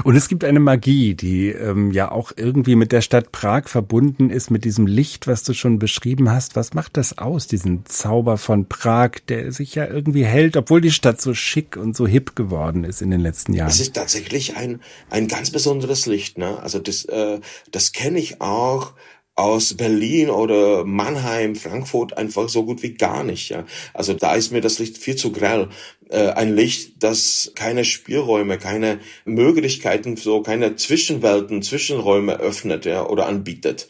und 0.04 0.16
es 0.16 0.28
gibt 0.28 0.44
eine 0.44 0.60
Magie, 0.60 1.14
die 1.14 1.48
ähm, 1.48 1.92
ja 1.92 2.10
auch 2.10 2.32
irgendwie 2.36 2.74
mit 2.74 2.92
der 2.92 3.00
Stadt 3.00 3.32
Prag 3.32 3.68
verbunden 3.68 4.30
ist, 4.30 4.50
mit 4.50 4.64
diesem 4.64 4.86
Licht, 4.86 5.26
was 5.26 5.42
du 5.42 5.54
schon 5.54 5.78
beschrieben 5.78 6.30
hast. 6.30 6.56
Was 6.56 6.74
macht 6.74 6.96
das 6.96 7.18
aus, 7.18 7.46
diesen 7.46 7.86
Zauber 7.86 8.38
von 8.38 8.68
Prag, 8.68 9.12
der 9.28 9.52
sich 9.52 9.74
ja 9.74 9.86
irgendwie 9.86 10.24
hält, 10.24 10.56
obwohl 10.56 10.80
die 10.80 10.90
Stadt 10.90 11.20
so 11.20 11.34
schick 11.34 11.76
und 11.76 11.96
so 11.96 12.06
hip 12.06 12.34
geworden 12.34 12.84
ist 12.84 13.02
in 13.02 13.10
den 13.10 13.20
letzten 13.20 13.52
Jahren? 13.52 13.68
Es 13.68 13.80
ist 13.80 13.94
tatsächlich 13.94 14.56
ein, 14.56 14.80
ein 15.10 15.28
ganz 15.28 15.50
besonderes 15.50 16.06
Licht. 16.06 16.38
Ne? 16.38 16.58
Also 16.60 16.78
das, 16.78 17.04
äh, 17.04 17.40
das 17.70 17.92
kenne 17.92 18.18
ich 18.18 18.40
auch 18.40 18.94
aus 19.38 19.74
Berlin 19.74 20.30
oder 20.30 20.84
Mannheim, 20.84 21.54
Frankfurt 21.54 22.18
einfach 22.18 22.48
so 22.48 22.64
gut 22.64 22.82
wie 22.82 22.94
gar 22.94 23.22
nicht. 23.22 23.50
Ja. 23.50 23.64
Also 23.94 24.12
da 24.12 24.34
ist 24.34 24.50
mir 24.50 24.60
das 24.60 24.80
Licht 24.80 24.98
viel 24.98 25.14
zu 25.14 25.30
grell. 25.30 25.68
Äh, 26.10 26.30
ein 26.30 26.56
Licht, 26.56 26.94
das 27.04 27.52
keine 27.54 27.84
Spielräume, 27.84 28.58
keine 28.58 28.98
Möglichkeiten, 29.24 30.16
so 30.16 30.42
keine 30.42 30.74
Zwischenwelten, 30.74 31.62
Zwischenräume 31.62 32.40
öffnet 32.40 32.84
ja, 32.84 33.06
oder 33.06 33.26
anbietet. 33.26 33.88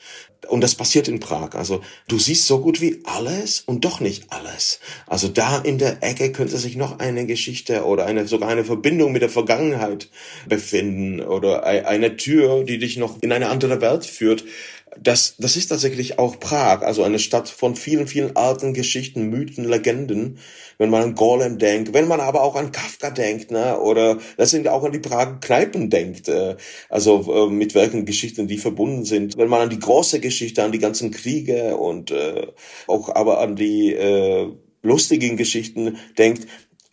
Und 0.48 0.62
das 0.62 0.74
passiert 0.74 1.08
in 1.08 1.18
Prag. 1.18 1.54
Also 1.54 1.80
du 2.06 2.18
siehst 2.18 2.46
so 2.46 2.60
gut 2.60 2.80
wie 2.80 3.00
alles 3.04 3.60
und 3.60 3.84
doch 3.84 4.00
nicht 4.00 4.26
alles. 4.28 4.80
Also 5.06 5.28
da 5.28 5.58
in 5.58 5.78
der 5.78 6.02
Ecke 6.02 6.30
könnte 6.30 6.58
sich 6.58 6.76
noch 6.76 7.00
eine 7.00 7.26
Geschichte 7.26 7.84
oder 7.84 8.06
eine, 8.06 8.26
sogar 8.26 8.48
eine 8.48 8.64
Verbindung 8.64 9.12
mit 9.12 9.22
der 9.22 9.28
Vergangenheit 9.30 10.08
befinden 10.46 11.20
oder 11.20 11.64
eine 11.64 12.16
Tür, 12.16 12.64
die 12.64 12.78
dich 12.78 12.96
noch 12.98 13.20
in 13.20 13.32
eine 13.32 13.48
andere 13.48 13.80
Welt 13.80 14.06
führt 14.06 14.44
das, 15.00 15.36
das 15.38 15.56
ist 15.56 15.68
tatsächlich 15.68 16.18
auch 16.18 16.40
Prag, 16.40 16.82
also 16.82 17.02
eine 17.02 17.18
Stadt 17.18 17.48
von 17.48 17.76
vielen, 17.76 18.06
vielen 18.06 18.36
alten 18.36 18.74
Geschichten, 18.74 19.28
Mythen, 19.30 19.64
Legenden. 19.64 20.38
Wenn 20.78 20.90
man 20.90 21.02
an 21.02 21.14
Golem 21.14 21.58
denkt, 21.58 21.92
wenn 21.92 22.08
man 22.08 22.20
aber 22.20 22.42
auch 22.42 22.56
an 22.56 22.72
Kafka 22.72 23.10
denkt, 23.10 23.50
ne, 23.50 23.78
oder 23.80 24.18
letztendlich 24.36 24.70
auch 24.70 24.84
an 24.84 24.92
die 24.92 24.98
Prager 24.98 25.38
Kneipen 25.40 25.90
denkt, 25.90 26.28
äh, 26.28 26.56
also 26.88 27.48
äh, 27.48 27.50
mit 27.50 27.74
welchen 27.74 28.06
Geschichten 28.06 28.48
die 28.48 28.58
verbunden 28.58 29.04
sind. 29.04 29.36
Wenn 29.36 29.48
man 29.48 29.62
an 29.62 29.70
die 29.70 29.78
große 29.78 30.20
Geschichte, 30.20 30.62
an 30.62 30.72
die 30.72 30.78
ganzen 30.78 31.10
Kriege 31.10 31.76
und 31.76 32.10
äh, 32.10 32.46
auch 32.86 33.08
aber 33.14 33.40
an 33.40 33.56
die 33.56 33.92
äh, 33.92 34.48
lustigen 34.82 35.36
Geschichten 35.36 35.96
denkt, 36.16 36.46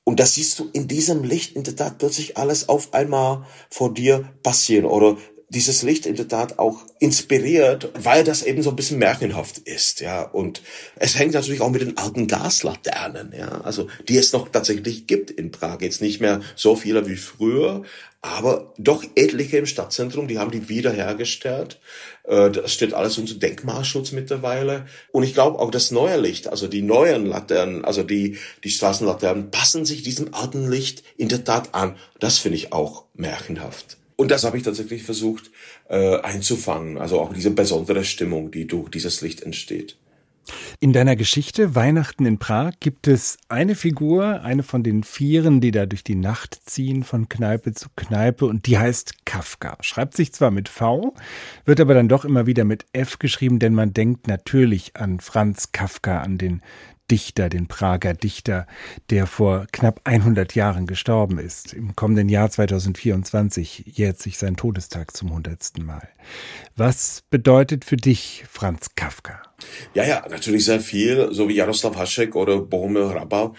und 0.07 0.19
das 0.19 0.35
siehst 0.35 0.59
du 0.59 0.69
in 0.71 0.88
diesem 0.88 1.24
Licht 1.24 1.55
in 1.55 1.63
der 1.63 1.75
Tat 1.75 1.97
plötzlich 1.97 2.38
alles 2.38 2.69
auf 2.69 2.93
einmal 2.93 3.45
vor 3.71 3.91
dir 3.91 4.29
passieren 4.43 4.85
oder 4.85 5.17
dieses 5.49 5.83
Licht 5.83 6.05
in 6.05 6.15
der 6.15 6.27
Tat 6.27 6.57
auch 6.57 6.83
inspiriert, 6.99 7.91
weil 7.93 8.23
das 8.23 8.43
eben 8.43 8.63
so 8.63 8.71
ein 8.71 8.75
bisschen 8.75 8.97
märchenhaft 8.97 9.59
ist, 9.59 10.01
ja. 10.01 10.23
Und 10.23 10.61
es 10.95 11.17
hängt 11.17 11.33
natürlich 11.33 11.61
auch 11.61 11.69
mit 11.69 11.81
den 11.81 11.97
alten 11.97 12.27
Gaslaternen, 12.27 13.33
ja. 13.37 13.61
Also, 13.61 13.87
die 14.07 14.17
es 14.17 14.33
noch 14.33 14.49
tatsächlich 14.49 15.07
gibt 15.07 15.29
in 15.31 15.51
Prag. 15.51 15.81
Jetzt 15.81 16.01
nicht 16.01 16.19
mehr 16.19 16.41
so 16.55 16.75
viele 16.75 17.07
wie 17.07 17.15
früher, 17.15 17.83
aber 18.21 18.73
doch 18.79 19.03
etliche 19.13 19.57
im 19.57 19.67
Stadtzentrum, 19.67 20.27
die 20.27 20.39
haben 20.39 20.49
die 20.49 20.67
wiederhergestellt. 20.67 21.79
Äh, 22.23 22.49
das 22.49 22.73
steht 22.73 22.95
alles 22.95 23.19
unter 23.19 23.35
Denkmalschutz 23.35 24.13
mittlerweile. 24.13 24.87
Und 25.11 25.21
ich 25.21 25.35
glaube 25.35 25.59
auch 25.59 25.69
das 25.69 25.91
neue 25.91 26.19
Licht, 26.19 26.47
also 26.47 26.67
die 26.67 26.81
neuen 26.81 27.27
Laternen, 27.27 27.85
also 27.85 28.01
die, 28.01 28.39
die 28.63 28.71
Straßenlaternen 28.71 29.51
passen 29.51 29.85
sich 29.85 30.01
diesem 30.01 30.33
alten 30.33 30.67
Licht 30.67 31.03
in 31.17 31.29
der 31.29 31.43
Tat 31.43 31.75
an. 31.75 31.97
Das 32.19 32.39
finde 32.39 32.57
ich 32.57 32.73
auch 32.73 33.05
märchenhaft. 33.13 33.97
Und 34.15 34.31
das 34.31 34.43
habe 34.43 34.57
ich 34.57 34.63
tatsächlich 34.63 35.03
versucht 35.03 35.51
äh, 35.89 36.19
einzufangen, 36.22 36.98
also 36.98 37.19
auch 37.19 37.34
diese 37.34 37.51
besondere 37.51 38.03
Stimmung, 38.05 38.51
die 38.51 38.65
durch 38.65 38.89
dieses 38.89 39.22
Licht 39.22 39.41
entsteht. 39.41 39.98
In 40.79 40.93
deiner 40.93 41.15
Geschichte 41.15 41.74
Weihnachten 41.74 42.25
in 42.25 42.38
Prag 42.38 42.74
gibt 42.79 43.07
es 43.07 43.38
eine 43.50 43.75
Figur, 43.75 44.41
eine 44.41 44.62
von 44.62 44.84
den 44.84 45.03
Vieren, 45.03 45.60
die 45.60 45.72
da 45.72 45.86
durch 45.86 46.03
die 46.03 46.15
Nacht 46.15 46.60
ziehen, 46.65 47.03
von 47.03 47.29
Kneipe 47.29 47.74
zu 47.74 47.89
Kneipe, 47.95 48.45
und 48.45 48.67
die 48.67 48.77
heißt 48.77 49.25
Kafka. 49.25 49.77
Schreibt 49.81 50.15
sich 50.15 50.34
zwar 50.34 50.51
mit 50.51 50.69
V, 50.69 51.15
wird 51.65 51.79
aber 51.79 51.95
dann 51.95 52.10
doch 52.10 52.25
immer 52.25 52.45
wieder 52.45 52.63
mit 52.63 52.86
F 52.93 53.17
geschrieben, 53.17 53.57
denn 53.60 53.74
man 53.74 53.93
denkt 53.93 54.27
natürlich 54.27 54.95
an 54.95 55.19
Franz 55.19 55.72
Kafka, 55.72 56.22
an 56.22 56.38
den 56.38 56.62
Dichter, 57.12 57.50
den 57.50 57.67
Prager 57.67 58.13
Dichter, 58.13 58.67
der 59.09 59.27
vor 59.27 59.67
knapp 59.71 60.01
100 60.03 60.55
Jahren 60.55 60.88
gestorben 60.88 61.38
ist. 61.38 61.74
Im 61.74 61.95
kommenden 61.95 62.29
Jahr 62.29 62.50
2024 62.50 63.83
jährt 63.85 64.19
sich 64.19 64.38
sein 64.38 64.55
Todestag 64.55 65.15
zum 65.15 65.31
hundertsten 65.31 65.85
Mal. 65.85 66.07
Was 66.75 67.24
bedeutet 67.29 67.85
für 67.85 67.97
dich 67.97 68.45
Franz 68.50 68.95
Kafka? 68.95 69.41
Ja, 69.93 70.03
ja, 70.05 70.25
natürlich 70.29 70.65
sehr 70.65 70.79
viel, 70.81 71.29
so 71.31 71.47
wie 71.47 71.55
Jaroslav 71.55 71.95
Hašek 71.95 72.35
oder 72.35 72.59
Bohumil 72.59 73.03
Hrabal. 73.03 73.51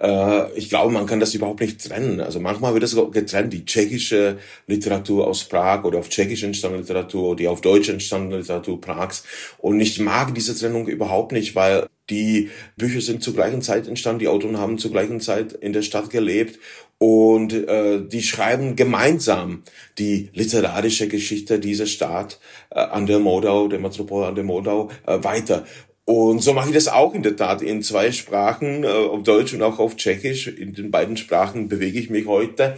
Äh, 0.00 0.52
ich 0.58 0.68
glaube, 0.68 0.92
man 0.92 1.06
kann 1.06 1.20
das 1.20 1.34
überhaupt 1.34 1.60
nicht 1.60 1.86
trennen. 1.86 2.20
Also 2.20 2.40
manchmal 2.40 2.72
wird 2.74 2.82
das 2.82 2.96
getrennt, 3.12 3.52
die 3.52 3.64
tschechische 3.64 4.38
Literatur 4.66 5.26
aus 5.26 5.44
Prag 5.44 5.84
oder 5.84 5.98
auf 6.00 6.08
Tschechisch 6.08 6.42
entstandene 6.42 6.82
Literatur, 6.82 7.36
die 7.36 7.48
auf 7.48 7.60
Deutsch 7.60 7.88
entstandene 7.88 8.38
Literatur 8.38 8.80
Prags. 8.80 9.24
Und 9.58 9.80
ich 9.80 10.00
mag 10.00 10.34
diese 10.34 10.56
Trennung 10.58 10.88
überhaupt 10.88 11.32
nicht, 11.32 11.54
weil 11.54 11.86
die 12.10 12.50
Bücher 12.76 13.00
sind 13.00 13.22
zur 13.22 13.34
gleichen 13.34 13.62
Zeit 13.62 13.88
entstanden, 13.88 14.18
die 14.18 14.28
Autoren 14.28 14.58
haben 14.58 14.76
zur 14.78 14.90
gleichen 14.90 15.20
Zeit 15.20 15.52
in 15.52 15.72
der 15.72 15.82
Stadt 15.82 16.10
gelebt 16.10 16.58
und 16.98 17.52
äh, 17.52 18.00
die 18.06 18.22
schreiben 18.22 18.76
gemeinsam 18.76 19.62
die 19.98 20.30
literarische 20.32 21.08
Geschichte 21.08 21.58
dieser 21.58 21.86
Stadt 21.86 22.40
äh, 22.70 22.78
an 22.78 23.06
der 23.06 23.18
Modau, 23.18 23.68
der 23.68 23.80
Metropole 23.80 24.26
an 24.26 24.34
der 24.34 24.44
Modau 24.44 24.90
äh, 25.06 25.22
weiter. 25.22 25.64
Und 26.06 26.40
so 26.40 26.52
mache 26.52 26.68
ich 26.68 26.74
das 26.74 26.88
auch 26.88 27.14
in 27.14 27.22
der 27.22 27.34
Tat 27.34 27.62
in 27.62 27.82
zwei 27.82 28.12
Sprachen, 28.12 28.84
äh, 28.84 28.88
auf 28.88 29.22
Deutsch 29.22 29.54
und 29.54 29.62
auch 29.62 29.78
auf 29.78 29.96
Tschechisch. 29.96 30.48
In 30.48 30.74
den 30.74 30.90
beiden 30.90 31.16
Sprachen 31.16 31.68
bewege 31.68 31.98
ich 31.98 32.10
mich 32.10 32.26
heute. 32.26 32.76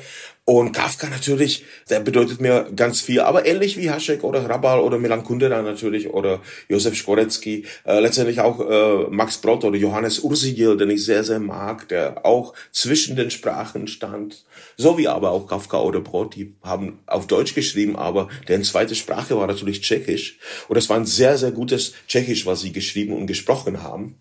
Und 0.48 0.70
Kafka 0.70 1.08
natürlich, 1.08 1.64
der 1.90 1.98
bedeutet 1.98 2.40
mir 2.40 2.70
ganz 2.76 3.00
viel, 3.00 3.18
aber 3.18 3.46
ähnlich 3.46 3.76
wie 3.76 3.90
Hašek 3.90 4.22
oder 4.22 4.44
Hrabal 4.44 4.78
oder 4.78 4.96
Milan 4.96 5.24
Kundera 5.24 5.60
natürlich 5.60 6.08
oder 6.08 6.40
Josef 6.68 6.94
Škorecký, 6.94 7.64
äh, 7.84 7.98
letztendlich 7.98 8.38
auch 8.38 8.60
äh, 8.60 9.10
Max 9.10 9.38
Brott 9.38 9.64
oder 9.64 9.76
Johannes 9.76 10.20
Ursigil, 10.20 10.76
den 10.76 10.90
ich 10.90 11.04
sehr, 11.04 11.24
sehr 11.24 11.40
mag, 11.40 11.88
der 11.88 12.24
auch 12.24 12.54
zwischen 12.70 13.16
den 13.16 13.32
Sprachen 13.32 13.88
stand, 13.88 14.44
so 14.76 14.96
wie 14.96 15.08
aber 15.08 15.32
auch 15.32 15.48
Kafka 15.48 15.80
oder 15.80 15.98
Brott, 15.98 16.36
die 16.36 16.54
haben 16.62 17.00
auf 17.06 17.26
Deutsch 17.26 17.56
geschrieben, 17.56 17.96
aber 17.96 18.28
deren 18.46 18.62
zweite 18.62 18.94
Sprache 18.94 19.36
war 19.36 19.48
natürlich 19.48 19.80
Tschechisch. 19.80 20.38
Und 20.68 20.76
das 20.76 20.88
war 20.88 20.96
ein 20.96 21.06
sehr, 21.06 21.38
sehr 21.38 21.50
gutes 21.50 21.92
Tschechisch, 22.06 22.46
was 22.46 22.60
sie 22.60 22.70
geschrieben 22.70 23.14
und 23.14 23.26
gesprochen 23.26 23.82
haben. 23.82 24.14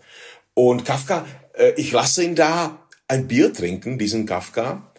Und 0.56 0.86
Kafka, 0.86 1.28
äh, 1.54 1.74
ich 1.78 1.92
lasse 1.92 2.24
ihn 2.24 2.34
da 2.34 2.80
ein 3.08 3.28
Bier 3.28 3.54
trinken, 3.54 4.00
diesen 4.00 4.26
Kafka, 4.26 4.92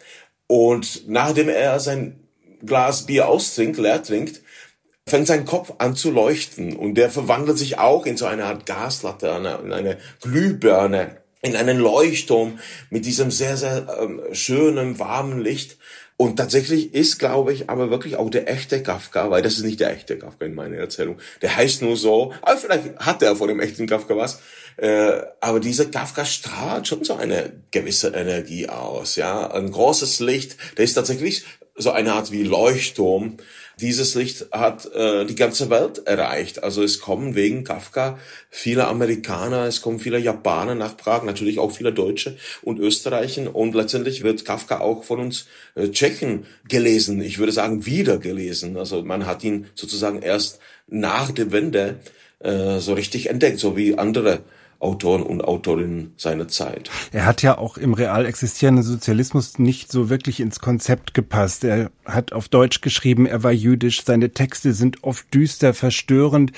und 0.47 1.07
nachdem 1.07 1.49
er 1.49 1.79
sein 1.79 2.27
Glas 2.65 3.05
Bier 3.05 3.27
austrinkt, 3.27 3.77
leer 3.77 4.01
trinkt, 4.01 4.41
fängt 5.05 5.27
sein 5.27 5.45
Kopf 5.45 5.73
an 5.77 5.95
zu 5.95 6.11
leuchten. 6.11 6.75
Und 6.75 6.95
der 6.95 7.09
verwandelt 7.09 7.57
sich 7.57 7.77
auch 7.77 8.05
in 8.05 8.17
so 8.17 8.25
eine 8.25 8.45
Art 8.45 8.65
Gaslaterne, 8.65 9.59
in 9.63 9.73
eine 9.73 9.97
Glühbirne, 10.21 11.17
in 11.47 11.55
einen 11.55 11.79
Leuchtturm 11.79 12.59
mit 12.89 13.05
diesem 13.05 13.31
sehr, 13.31 13.57
sehr 13.57 13.87
ähm, 14.01 14.21
schönen, 14.33 14.99
warmen 14.99 15.39
Licht. 15.41 15.77
Und 16.19 16.37
tatsächlich 16.37 16.95
ist, 16.95 17.19
glaube 17.19 17.53
ich, 17.53 17.69
aber 17.69 17.91
wirklich 17.91 18.15
auch 18.15 18.31
der 18.31 18.49
echte 18.49 18.81
Kafka, 18.81 19.29
weil 19.29 19.43
das 19.43 19.53
ist 19.53 19.63
nicht 19.63 19.79
der 19.79 19.91
echte 19.91 20.17
Kafka 20.17 20.45
in 20.45 20.55
meiner 20.55 20.77
Erzählung. 20.77 21.17
Der 21.43 21.55
heißt 21.55 21.83
nur 21.83 21.95
so, 21.95 22.33
aber 22.41 22.57
vielleicht 22.57 22.97
hat 22.97 23.21
er 23.21 23.35
von 23.35 23.47
dem 23.47 23.59
echten 23.59 23.85
Kafka 23.85 24.17
was. 24.17 24.41
Äh, 24.77 25.21
aber 25.41 25.59
dieser 25.59 25.85
Kafka 25.85 26.25
strahlt 26.25 26.87
schon 26.87 27.03
so 27.03 27.15
eine 27.15 27.53
gewisse 27.69 28.09
Energie 28.09 28.67
aus, 28.67 29.15
ja. 29.15 29.51
Ein 29.51 29.71
großes 29.71 30.19
Licht, 30.19 30.57
der 30.77 30.85
ist 30.85 30.95
tatsächlich 30.95 31.45
so 31.75 31.91
eine 31.91 32.13
Art 32.13 32.31
wie 32.31 32.43
Leuchtturm. 32.43 33.37
Dieses 33.79 34.15
Licht 34.15 34.47
hat 34.51 34.91
äh, 34.93 35.25
die 35.25 35.35
ganze 35.35 35.69
Welt 35.69 36.07
erreicht. 36.07 36.63
Also 36.63 36.81
es 36.81 36.99
kommen 36.99 37.35
wegen 37.35 37.63
Kafka 37.63 38.17
viele 38.49 38.87
Amerikaner, 38.87 39.65
es 39.65 39.81
kommen 39.81 39.99
viele 39.99 40.17
Japaner 40.17 40.73
nach 40.73 40.97
Prag, 40.97 41.23
natürlich 41.23 41.59
auch 41.59 41.69
viele 41.71 41.93
Deutsche 41.93 42.37
und 42.63 42.79
Österreicher. 42.79 43.55
Und 43.55 43.75
letztendlich 43.75 44.23
wird 44.23 44.45
Kafka 44.45 44.79
auch 44.79 45.03
von 45.03 45.19
uns 45.19 45.45
äh, 45.75 45.89
Tschechen 45.89 46.45
gelesen. 46.67 47.21
Ich 47.21 47.37
würde 47.37 47.51
sagen, 47.51 47.85
wieder 47.85 48.17
gelesen. 48.17 48.77
Also 48.77 49.03
man 49.03 49.27
hat 49.27 49.43
ihn 49.43 49.67
sozusagen 49.75 50.23
erst 50.23 50.59
nach 50.87 51.31
der 51.31 51.51
Wende 51.51 51.99
äh, 52.39 52.79
so 52.79 52.93
richtig 52.93 53.29
entdeckt, 53.29 53.59
so 53.59 53.77
wie 53.77 53.97
andere 53.97 54.41
Autoren 54.79 55.23
und 55.23 55.43
Autorinnen 55.43 56.13
seiner 56.17 56.47
Zeit. 56.47 56.89
Er 57.11 57.25
hat 57.25 57.41
ja 57.41 57.57
auch 57.57 57.77
im 57.77 57.93
real 57.93 58.25
existierenden 58.25 58.83
Sozialismus 58.83 59.57
nicht 59.57 59.91
so 59.91 60.09
wirklich 60.09 60.39
ins 60.39 60.59
Konzept 60.59 61.13
gepasst. 61.13 61.63
Er 61.63 61.89
hat 62.05 62.31
auf 62.31 62.47
Deutsch 62.47 62.81
geschrieben, 62.81 63.25
er 63.25 63.43
war 63.43 63.51
jüdisch, 63.51 64.03
seine 64.03 64.31
Texte 64.31 64.73
sind 64.73 65.03
oft 65.03 65.33
düster, 65.33 65.73
verstörend. 65.73 66.51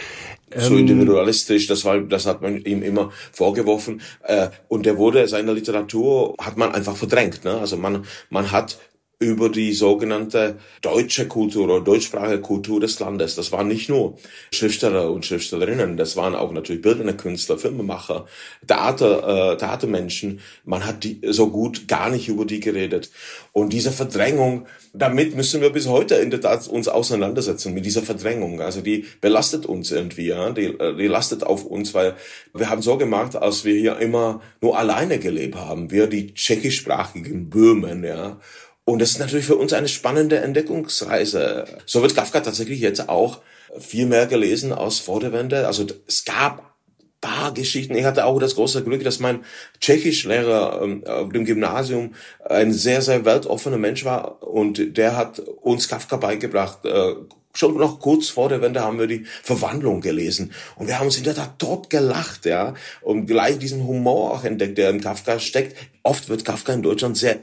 So 0.55 0.73
ähm, 0.73 0.79
individualistisch, 0.79 1.67
das 1.67 1.85
war, 1.85 1.99
das 2.01 2.25
hat 2.25 2.41
man 2.41 2.57
ihm 2.65 2.83
immer 2.83 3.11
vorgeworfen. 3.31 4.01
Äh, 4.23 4.49
und 4.67 4.85
er 4.85 4.97
wurde 4.97 5.27
seiner 5.27 5.53
Literatur 5.53 6.35
hat 6.39 6.57
man 6.57 6.73
einfach 6.73 6.97
verdrängt. 6.97 7.45
Ne? 7.45 7.57
Also 7.57 7.77
man, 7.77 8.05
man 8.29 8.51
hat 8.51 8.79
über 9.21 9.49
die 9.49 9.73
sogenannte 9.73 10.55
deutsche 10.81 11.27
Kultur 11.27 11.65
oder 11.65 11.81
deutschsprachige 11.81 12.39
Kultur 12.39 12.79
des 12.79 13.01
Landes. 13.01 13.35
Das 13.35 13.51
waren 13.51 13.67
nicht 13.67 13.89
nur 13.89 14.17
Schriftsteller 14.53 15.11
und 15.11 15.25
Schriftstellerinnen, 15.25 15.97
das 15.97 16.15
waren 16.15 16.35
auch 16.35 16.53
natürlich 16.53 16.81
bildende 16.81 17.13
Künstler, 17.13 17.57
Filmemacher, 17.57 18.27
Theater, 18.65 19.51
äh, 19.51 19.57
Theatermenschen. 19.57 20.39
Man 20.63 20.85
hat 20.85 21.03
die 21.03 21.19
so 21.27 21.49
gut 21.49 21.89
gar 21.89 22.09
nicht 22.09 22.29
über 22.29 22.45
die 22.45 22.61
geredet. 22.61 23.11
Und 23.51 23.73
diese 23.73 23.91
Verdrängung, 23.91 24.67
damit 24.93 25.35
müssen 25.35 25.59
wir 25.59 25.71
bis 25.71 25.87
heute 25.87 26.15
in 26.15 26.31
der 26.31 26.39
Tat 26.39 26.69
uns 26.69 26.87
auseinandersetzen 26.87 27.73
mit 27.73 27.85
dieser 27.85 28.03
Verdrängung. 28.03 28.61
Also 28.61 28.79
die 28.79 29.05
belastet 29.19 29.65
uns 29.65 29.91
irgendwie, 29.91 30.27
ja, 30.27 30.51
die, 30.51 30.67
äh, 30.67 30.95
die 30.95 31.07
lastet 31.07 31.43
auf 31.43 31.65
uns, 31.65 31.93
weil 31.93 32.15
wir 32.53 32.69
haben 32.69 32.81
so 32.81 32.97
gemacht, 32.97 33.35
als 33.35 33.65
wir 33.65 33.75
hier 33.75 33.97
immer 33.97 34.39
nur 34.61 34.77
alleine 34.77 35.19
gelebt 35.19 35.55
haben. 35.55 35.91
Wir 35.91 36.07
die 36.07 36.33
tschechischsprachigen 36.33 37.49
Böhmen, 37.49 38.05
ja 38.05 38.39
und 38.89 38.97
das 38.97 39.11
ist 39.11 39.19
natürlich 39.19 39.45
für 39.45 39.55
uns 39.55 39.71
eine 39.71 39.87
spannende 39.87 40.39
Entdeckungsreise. 40.39 41.65
So 41.85 42.01
wird 42.01 42.15
Kafka 42.15 42.39
tatsächlich 42.39 42.79
jetzt 42.79 43.07
auch 43.07 43.41
viel 43.77 44.07
mehr 44.07 44.25
gelesen 44.25 44.73
als 44.73 44.97
vor 44.97 45.19
der 45.19 45.31
Wende. 45.31 45.67
Also 45.67 45.85
es 46.07 46.25
gab 46.25 46.73
paar 47.21 47.53
Geschichten. 47.53 47.93
Ich 47.93 48.05
hatte 48.05 48.25
auch 48.25 48.39
das 48.39 48.55
große 48.55 48.83
Glück, 48.83 49.03
dass 49.03 49.19
mein 49.19 49.43
Tschechischlehrer 49.79 50.81
ähm, 50.81 51.03
auf 51.05 51.29
dem 51.29 51.45
Gymnasium 51.45 52.15
ein 52.43 52.73
sehr, 52.73 53.03
sehr 53.03 53.25
weltoffener 53.25 53.77
Mensch 53.77 54.05
war 54.05 54.41
und 54.41 54.97
der 54.97 55.15
hat 55.15 55.37
uns 55.37 55.87
Kafka 55.87 56.17
beigebracht. 56.17 56.83
Äh, 56.83 57.13
schon 57.53 57.77
noch 57.77 57.99
kurz 57.99 58.29
vor 58.29 58.49
der 58.49 58.61
Wende 58.63 58.81
haben 58.81 58.97
wir 58.97 59.05
die 59.05 59.25
Verwandlung 59.43 60.01
gelesen 60.01 60.51
und 60.77 60.87
wir 60.87 60.97
haben 60.97 61.05
uns 61.05 61.17
in 61.17 61.25
der 61.25 61.35
Tat 61.35 61.59
tot 61.59 61.91
gelacht, 61.91 62.47
ja, 62.47 62.73
und 63.01 63.27
gleich 63.27 63.59
diesen 63.59 63.85
Humor 63.85 64.33
auch 64.33 64.45
entdeckt, 64.45 64.79
der 64.79 64.89
in 64.89 65.01
Kafka 65.01 65.37
steckt. 65.37 65.77
Oft 66.01 66.29
wird 66.29 66.43
Kafka 66.43 66.73
in 66.73 66.81
Deutschland 66.81 67.17
sehr 67.17 67.37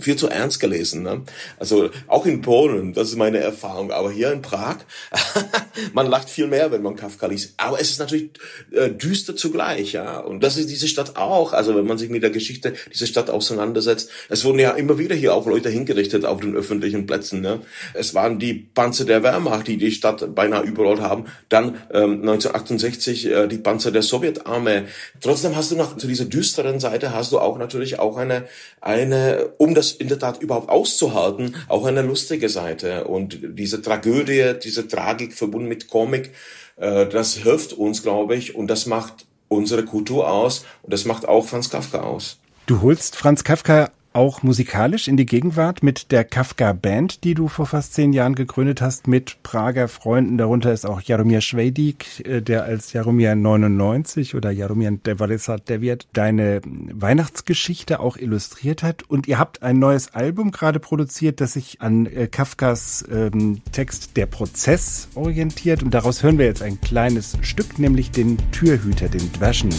viel 0.00 0.16
zu 0.16 0.28
ernst 0.28 0.60
gelesen. 0.60 1.02
Ne? 1.02 1.22
Also 1.58 1.90
auch 2.06 2.24
in 2.24 2.40
Polen, 2.40 2.94
das 2.94 3.08
ist 3.08 3.16
meine 3.16 3.38
Erfahrung, 3.38 3.92
aber 3.92 4.10
hier 4.10 4.32
in 4.32 4.40
Prag, 4.40 4.78
man 5.92 6.06
lacht 6.06 6.30
viel 6.30 6.46
mehr, 6.46 6.72
wenn 6.72 6.82
man 6.82 6.96
Kafka 6.96 7.26
liest. 7.26 7.54
Aber 7.58 7.78
es 7.78 7.90
ist 7.90 7.98
natürlich 7.98 8.30
äh, 8.72 8.88
düster 8.88 9.36
zugleich, 9.36 9.92
ja. 9.92 10.20
Und 10.20 10.42
das 10.42 10.56
ist 10.56 10.70
diese 10.70 10.88
Stadt 10.88 11.16
auch. 11.16 11.52
Also 11.52 11.76
wenn 11.76 11.86
man 11.86 11.98
sich 11.98 12.08
mit 12.08 12.22
der 12.22 12.30
Geschichte 12.30 12.74
dieser 12.92 13.06
Stadt 13.06 13.28
auseinandersetzt, 13.28 14.10
es 14.30 14.44
wurden 14.44 14.58
ja 14.58 14.70
immer 14.70 14.98
wieder 14.98 15.14
hier 15.14 15.34
auch 15.34 15.46
Leute 15.46 15.68
hingerichtet 15.68 16.24
auf 16.24 16.40
den 16.40 16.54
öffentlichen 16.54 17.04
Plätzen. 17.06 17.42
Ne? 17.42 17.60
Es 17.92 18.14
waren 18.14 18.38
die 18.38 18.54
Panzer 18.54 19.04
der 19.04 19.22
Wehrmacht, 19.22 19.68
die 19.68 19.76
die 19.76 19.92
Stadt 19.92 20.34
beinahe 20.34 20.62
überrollt 20.62 21.02
haben. 21.02 21.26
Dann 21.50 21.76
ähm, 21.92 22.22
1968 22.22 23.26
äh, 23.26 23.48
die 23.48 23.58
Panzer 23.58 23.90
der 23.90 24.02
Sowjetarmee. 24.02 24.84
Trotzdem 25.20 25.56
hast 25.56 25.72
du 25.72 25.76
noch 25.76 25.98
zu 25.98 26.06
dieser 26.06 26.24
düsteren 26.24 26.80
Seite 26.80 27.12
hast 27.12 27.32
du 27.32 27.38
auch 27.38 27.58
natürlich 27.58 27.98
auch 27.98 28.16
eine 28.16 28.44
eine 28.80 29.52
um 29.58 29.73
das 29.74 29.92
in 29.92 30.08
der 30.08 30.18
Tat 30.18 30.42
überhaupt 30.42 30.68
auszuhalten, 30.68 31.56
auch 31.68 31.84
eine 31.84 32.02
lustige 32.02 32.48
Seite. 32.48 33.04
Und 33.04 33.38
diese 33.42 33.82
Tragödie, 33.82 34.54
diese 34.62 34.88
Tragik 34.88 35.34
verbunden 35.34 35.68
mit 35.68 35.88
Comic, 35.88 36.32
äh, 36.76 37.06
das 37.06 37.34
hilft 37.34 37.72
uns, 37.72 38.02
glaube 38.02 38.36
ich, 38.36 38.54
und 38.54 38.68
das 38.68 38.86
macht 38.86 39.26
unsere 39.48 39.84
Kultur 39.84 40.30
aus 40.30 40.64
und 40.82 40.92
das 40.92 41.04
macht 41.04 41.26
auch 41.26 41.46
Franz 41.46 41.70
Kafka 41.70 42.00
aus. 42.00 42.38
Du 42.66 42.80
holst 42.80 43.16
Franz 43.16 43.44
Kafka 43.44 43.90
auch 44.14 44.42
musikalisch 44.42 45.08
in 45.08 45.16
die 45.16 45.26
Gegenwart 45.26 45.82
mit 45.82 46.12
der 46.12 46.24
Kafka 46.24 46.72
Band, 46.72 47.24
die 47.24 47.34
du 47.34 47.48
vor 47.48 47.66
fast 47.66 47.94
zehn 47.94 48.12
Jahren 48.12 48.34
gegründet 48.34 48.80
hast, 48.80 49.08
mit 49.08 49.42
Prager 49.42 49.88
Freunden. 49.88 50.38
Darunter 50.38 50.72
ist 50.72 50.86
auch 50.86 51.00
Jaromir 51.00 51.40
Schwedik, 51.40 52.26
äh, 52.26 52.40
der 52.40 52.64
als 52.64 52.92
Jaromir 52.92 53.34
99 53.34 54.34
oder 54.34 54.50
Jaromir 54.50 54.92
Devalisat 54.92 55.68
Deviat 55.68 56.06
deine 56.12 56.60
Weihnachtsgeschichte 56.64 58.00
auch 58.00 58.16
illustriert 58.16 58.82
hat. 58.82 59.02
Und 59.02 59.26
ihr 59.26 59.38
habt 59.38 59.62
ein 59.62 59.78
neues 59.78 60.14
Album 60.14 60.52
gerade 60.52 60.78
produziert, 60.78 61.40
das 61.40 61.54
sich 61.54 61.80
an 61.80 62.06
äh, 62.06 62.28
Kafkas 62.28 63.04
ähm, 63.10 63.62
Text 63.72 64.16
Der 64.16 64.26
Prozess 64.26 65.08
orientiert. 65.14 65.82
Und 65.82 65.92
daraus 65.92 66.22
hören 66.22 66.38
wir 66.38 66.46
jetzt 66.46 66.62
ein 66.62 66.80
kleines 66.80 67.36
Stück, 67.42 67.78
nämlich 67.78 68.12
den 68.12 68.38
Türhüter, 68.52 69.08
den 69.08 69.32
Dwaschnik. 69.32 69.74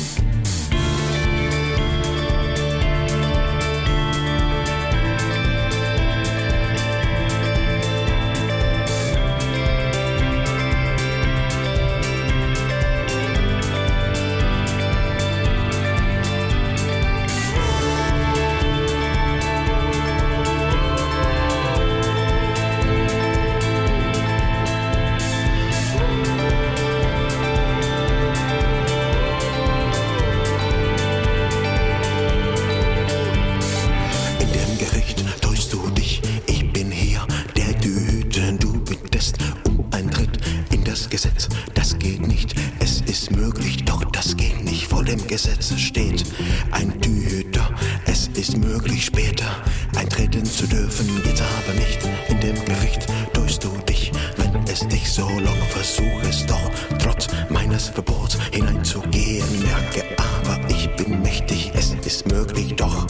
so 55.16 55.30
locker, 55.40 55.66
versuche 55.70 56.28
es 56.28 56.46
doch, 56.46 56.70
trotz 57.00 57.28
meines 57.50 57.88
Verbots 57.88 58.38
hineinzugehen. 58.52 59.48
Merke 59.64 60.04
aber, 60.18 60.60
ich 60.70 60.90
bin 60.98 61.22
mächtig, 61.22 61.72
es 61.74 61.94
ist 62.06 62.28
möglich, 62.28 62.76
doch 62.76 63.08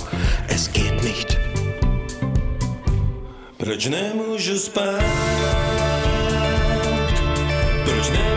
es 0.48 0.72
geht 0.72 1.04
nicht. 1.04 1.40
Proč 3.58 3.86
nemůžu 3.88 4.60
spát? 4.60 5.04
Proč 7.86 8.10
nemůžu 8.10 8.35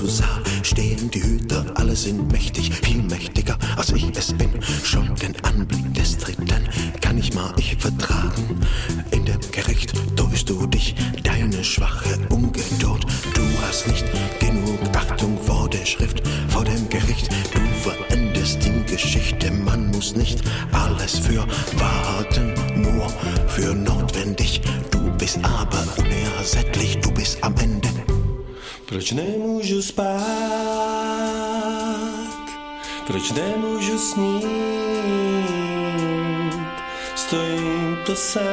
zu 0.00 0.06
sah, 0.06 0.42
stehen 0.62 1.10
die 1.10 1.22
Hüter, 1.22 1.62
alle 1.74 1.94
sind 1.94 2.32
mächtig, 2.32 2.69
spát, 29.90 30.20
proč 33.06 33.32
nemůžu 33.32 33.98
snít, 33.98 34.46
stojím 37.14 37.98
to 38.06 38.16
sám 38.16 38.50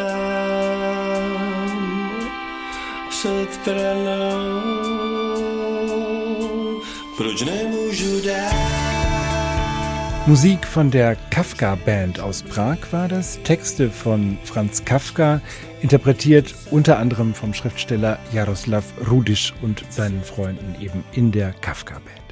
před 3.09 3.59
pranou, 3.63 4.61
proč 7.17 7.41
nemůžu 7.41 8.21
dát. 8.21 8.76
Musik 10.27 10.67
von 10.67 10.91
der 10.91 11.15
Kafka 11.29 11.75
Band 11.75 12.19
aus 12.19 12.43
Prag 12.43 12.79
war 12.91 13.07
das, 13.07 13.41
Texte 13.43 13.89
von 13.89 14.37
Franz 14.43 14.83
Kafka, 14.83 15.39
interpretiert 15.79 16.53
unter 16.69 16.99
anderem 16.99 17.33
vom 17.33 17.53
Schriftsteller 17.53 18.19
Jaroslav 18.33 18.83
Rudisch 19.09 19.53
und 19.61 19.85
seinen 19.89 20.21
Freunden 20.23 20.75
eben 20.81 21.05
in 21.13 21.31
der 21.31 21.53
Kafka 21.53 21.93
Band. 21.93 22.26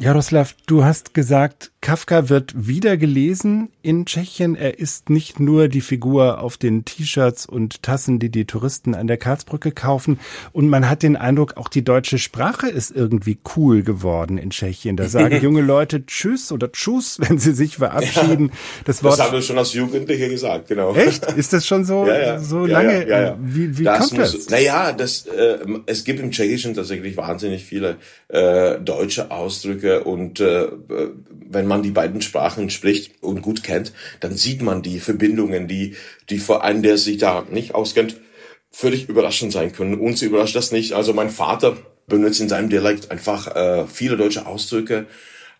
Jaroslav, 0.00 0.56
du 0.66 0.84
hast 0.84 1.14
gesagt, 1.14 1.70
Kafka 1.80 2.28
wird 2.28 2.52
wieder 2.56 2.96
gelesen 2.96 3.68
in 3.80 4.06
Tschechien. 4.06 4.56
Er 4.56 4.78
ist 4.78 5.08
nicht 5.08 5.38
nur 5.38 5.68
die 5.68 5.82
Figur 5.82 6.40
auf 6.40 6.56
den 6.56 6.84
T-Shirts 6.84 7.46
und 7.46 7.82
Tassen, 7.82 8.18
die 8.18 8.28
die 8.30 8.44
Touristen 8.44 8.94
an 8.94 9.06
der 9.06 9.18
Karlsbrücke 9.18 9.70
kaufen. 9.70 10.18
Und 10.52 10.68
man 10.68 10.88
hat 10.88 11.02
den 11.04 11.16
Eindruck, 11.16 11.56
auch 11.56 11.68
die 11.68 11.84
deutsche 11.84 12.18
Sprache 12.18 12.68
ist 12.68 12.90
irgendwie 12.90 13.38
cool 13.54 13.82
geworden 13.82 14.36
in 14.36 14.50
Tschechien. 14.50 14.96
Da 14.96 15.08
sagen 15.08 15.40
junge 15.42 15.60
Leute 15.60 16.04
Tschüss 16.06 16.50
oder 16.50 16.72
Tschüss, 16.72 17.18
wenn 17.20 17.38
sie 17.38 17.52
sich 17.52 17.76
verabschieden. 17.76 18.48
Ja, 18.48 18.82
das, 18.86 19.04
Wort, 19.04 19.18
das 19.18 19.26
haben 19.26 19.34
wir 19.34 19.42
schon 19.42 19.58
als 19.58 19.74
Jugendliche 19.74 20.28
gesagt, 20.28 20.68
genau. 20.68 20.94
Echt? 20.94 21.30
Ist 21.32 21.52
das 21.52 21.66
schon 21.66 21.84
so, 21.84 22.04
ja, 22.08 22.18
ja. 22.18 22.38
so 22.40 22.66
lange? 22.66 23.08
Ja, 23.08 23.38
Wie, 23.40 23.78
wie 23.78 23.84
das 23.84 24.08
kommt 24.08 24.20
muss, 24.20 24.32
das? 24.32 24.48
Naja, 24.48 24.90
das, 24.90 25.26
äh, 25.26 25.58
es 25.86 26.02
gibt 26.02 26.18
im 26.18 26.32
Tschechischen 26.32 26.74
tatsächlich 26.74 27.16
wahnsinnig 27.16 27.62
viele 27.62 27.96
äh, 28.28 28.80
deutsche 28.80 29.30
Ausdrücke 29.30 29.83
und 29.92 30.40
äh, 30.40 30.68
wenn 31.50 31.66
man 31.66 31.74
man 31.74 31.82
die 31.82 31.90
beiden 31.90 32.22
Sprachen 32.22 32.70
spricht 32.70 33.22
und 33.22 33.42
gut 33.42 33.64
kennt, 33.64 33.92
dann 34.20 34.36
sieht 34.36 34.62
man 34.62 34.82
die 34.82 35.00
Verbindungen, 35.00 35.66
die, 35.66 35.96
die 36.30 36.38
für 36.38 36.62
einen, 36.62 36.82
der 36.82 36.98
sich 36.98 37.18
da 37.18 37.44
nicht 37.50 37.74
auskennt, 37.74 38.20
völlig 38.70 39.08
überraschend 39.08 39.52
sein 39.52 39.72
können. 39.72 39.98
Uns 39.98 40.22
überrascht 40.22 40.54
das 40.54 40.70
nicht. 40.70 40.92
Also 40.92 41.12
mein 41.12 41.30
Vater 41.30 41.76
benutzt 42.06 42.40
in 42.40 42.48
seinem 42.48 42.70
Dialekt 42.70 43.10
einfach 43.10 43.54
äh, 43.56 43.86
viele 43.86 44.16
deutsche 44.16 44.46
Ausdrücke. 44.46 45.06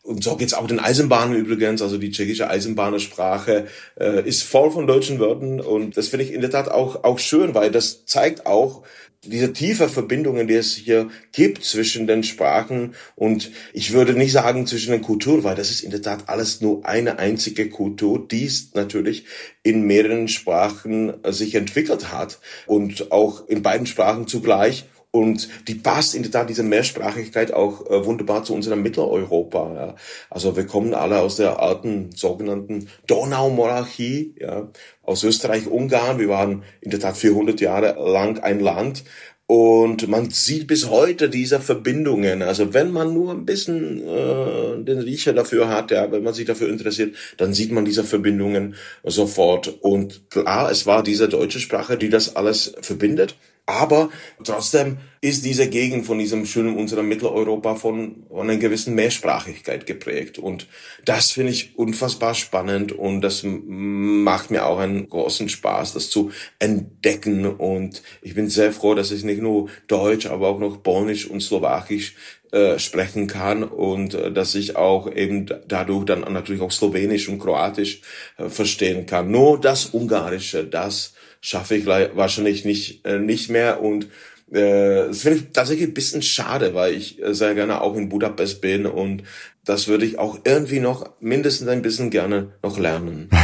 Und 0.05 0.23
so 0.23 0.37
geht's 0.37 0.53
auch 0.53 0.67
den 0.67 0.81
Eisenbahnen 0.81 1.35
übrigens, 1.35 1.81
also 1.81 1.97
die 1.97 2.11
tschechische 2.11 2.51
Eisenbahnersprache 2.51 3.67
äh, 3.99 4.29
ist 4.29 4.43
voll 4.43 4.71
von 4.71 4.87
deutschen 4.87 5.19
Wörtern. 5.19 5.61
Und 5.61 5.97
das 5.97 6.09
finde 6.09 6.27
ich 6.27 6.33
in 6.33 6.43
der 6.43 6.51
Tat 6.51 6.69
auch, 6.69 7.05
auch 7.05 7.19
schön, 7.19 7.55
weil 7.55 7.71
das 7.71 8.05
zeigt 8.05 8.45
auch, 8.45 8.83
diese 9.27 9.55
tiefe 9.55 9.89
Verbindungen, 9.89 10.47
die 10.47 10.55
es 10.55 10.75
hier 10.75 11.09
gibt 11.33 11.65
zwischen 11.65 12.07
den 12.07 12.23
Sprachen. 12.23 12.95
Und 13.17 13.51
ich 13.73 13.95
würde 13.95 14.13
nicht 14.13 14.33
sagen 14.33 14.67
zwischen 14.67 14.93
den 14.93 15.01
Kulturen, 15.01 15.43
weil 15.43 15.57
das 15.57 15.71
ist 15.71 15.81
in 15.81 15.91
der 15.91 16.03
Tat 16.03 16.29
alles 16.29 16.61
nur 16.61 16.85
eine 16.87 17.19
einzige 17.19 17.71
Kultur, 17.71 18.27
die 18.29 18.45
es 18.45 18.75
natürlich 18.75 19.25
in 19.63 19.87
mehreren 19.87 20.29
Sprachen 20.29 21.15
sich 21.29 21.55
entwickelt 21.55 22.13
hat. 22.13 22.41
Und 22.67 23.11
auch 23.11 23.49
in 23.49 23.63
beiden 23.63 23.87
Sprachen 23.87 24.27
zugleich 24.27 24.85
und 25.15 25.49
die 25.69 25.77
passt 25.77 26.17
in 26.17 26.25
der 26.25 26.33
Tat, 26.33 26.51
diese 26.51 26.65
Mehrsprachigkeit 26.65 27.53
auch 27.53 27.89
äh, 27.89 28.05
wunderbar 28.05 28.43
zu 28.43 28.53
unserem 28.53 28.83
Mitteleuropa. 28.83 29.73
Ja. 29.77 29.95
Also 30.29 30.57
wir 30.57 30.67
kommen 30.67 30.93
alle 30.93 31.21
aus 31.21 31.37
der 31.37 31.61
alten 31.61 32.11
sogenannten 32.17 32.89
Donaumonarchie, 33.07 34.35
ja, 34.41 34.73
aus 35.03 35.23
Österreich-Ungarn. 35.23 36.19
Wir 36.19 36.29
waren 36.29 36.65
in 36.81 36.91
der 36.91 36.99
Tat 36.99 37.17
400 37.17 37.61
Jahre 37.61 37.95
lang 38.11 38.41
ein 38.41 38.59
Land. 38.59 39.05
Und 39.47 40.09
man 40.09 40.31
sieht 40.31 40.67
bis 40.67 40.91
heute 40.91 41.29
diese 41.29 41.61
Verbindungen. 41.61 42.43
Also 42.43 42.75
wenn 42.75 42.91
man 42.91 43.15
nur 43.15 43.31
ein 43.31 43.45
bisschen 43.45 44.03
äh, 44.03 44.83
den 44.83 44.99
Riecher 44.99 45.33
dafür 45.33 45.69
hat, 45.69 45.93
ja, 45.93 46.11
wenn 46.11 46.25
man 46.25 46.35
sich 46.35 46.47
dafür 46.47 46.69
interessiert, 46.69 47.15
dann 47.37 47.55
sieht 47.55 47.71
man 47.71 47.85
diese 47.85 48.03
Verbindungen 48.03 48.75
sofort. 49.05 49.69
Und 49.81 50.29
klar, 50.29 50.73
es 50.73 50.87
war 50.87 51.05
diese 51.05 51.29
deutsche 51.29 51.61
Sprache, 51.61 51.97
die 51.97 52.09
das 52.09 52.35
alles 52.35 52.75
verbindet. 52.81 53.37
Aber 53.67 54.11
trotzdem 54.43 54.99
ist 55.23 55.45
diese 55.47 55.71
Gegend 55.71 56.05
von 56.05 56.19
diesem 56.19 56.45
schönen 56.45 56.77
unserem 56.77 57.09
Mitteleuropa 57.09 57.77
von, 57.77 58.25
von 58.29 58.51
einer 58.51 58.59
gewissen 58.59 58.95
Mehrsprachigkeit 58.95 59.87
geprägt. 59.87 60.39
Und 60.39 60.67
das 61.07 61.31
finde 61.31 61.53
ich 61.53 61.79
unfassbar 61.79 62.35
spannend 62.35 62.93
und 62.93 63.23
das 63.23 63.43
macht 63.43 64.51
mir 64.51 64.67
auch 64.67 64.79
einen 64.79 65.09
großen 65.09 65.49
Spaß, 65.49 65.95
das 65.95 66.11
zu 66.11 66.31
entdecken. 66.59 67.47
Und 67.47 68.03
ich 68.21 68.35
bin 68.35 68.51
sehr 68.51 68.71
froh, 68.71 68.95
dass 68.95 69.11
ich 69.11 69.25
nicht 69.25 69.41
nur 69.41 69.71
Deutsch, 69.87 70.27
aber 70.27 70.49
auch 70.49 70.59
noch 70.59 70.83
Polnisch 70.83 71.27
und 71.27 71.41
Slowakisch 71.41 72.17
äh, 72.53 72.79
sprechen 72.79 73.27
kann 73.27 73.65
und 73.65 74.15
äh, 74.15 74.31
dass 74.31 74.55
ich 74.55 74.77
auch 74.77 75.11
eben 75.11 75.47
dadurch 75.67 76.05
dann 76.05 76.21
natürlich 76.33 76.63
auch 76.63 76.71
Slowenisch 76.71 77.29
und 77.29 77.41
Kroatisch 77.41 78.03
äh, 78.37 78.49
verstehen 78.51 79.07
kann. 79.07 79.31
Nur 79.31 79.59
das 79.59 79.87
Ungarische, 79.87 80.65
das 80.65 81.14
schaffe 81.45 81.75
ich 81.75 81.85
wahrscheinlich 81.85 82.65
nicht, 82.65 83.05
äh, 83.05 83.19
nicht 83.19 83.51
mehr 83.51 83.83
und 83.83 84.07
äh, 84.51 85.09
das 85.09 85.21
finde 85.21 85.39
ich 85.39 85.53
tatsächlich 85.53 85.89
ein 85.89 85.95
bisschen 85.95 86.23
schade, 86.23 86.75
weil 86.75 86.95
ich 86.95 87.23
äh, 87.23 87.35
sehr 87.35 87.55
gerne 87.55 87.83
auch 87.83 87.97
in 87.97 88.09
Budapest 88.09 88.63
bin 88.63 88.87
und 88.87 89.25
das 89.63 89.87
würde 89.87 90.07
ich 90.07 90.19
auch 90.19 90.39
irgendwie 90.45 90.81
noch 90.81 91.11
mindestens 91.21 91.69
ein 91.69 91.83
bisschen 91.83 92.09
gerne 92.09 92.53
noch 92.63 92.79
lernen. 92.79 93.29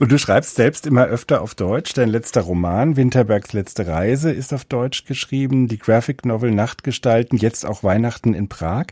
Und 0.00 0.10
du 0.10 0.18
schreibst 0.18 0.54
selbst 0.54 0.86
immer 0.86 1.04
öfter 1.06 1.42
auf 1.42 1.54
Deutsch. 1.54 1.92
Dein 1.92 2.08
letzter 2.08 2.40
Roman, 2.40 2.96
Winterbergs 2.96 3.52
letzte 3.52 3.86
Reise, 3.86 4.30
ist 4.30 4.54
auf 4.54 4.64
Deutsch 4.64 5.04
geschrieben. 5.04 5.68
Die 5.68 5.78
Graphic 5.78 6.24
Novel 6.24 6.50
Nachtgestalten, 6.50 7.38
jetzt 7.38 7.66
auch 7.66 7.82
Weihnachten 7.82 8.32
in 8.32 8.48
Prag. 8.48 8.86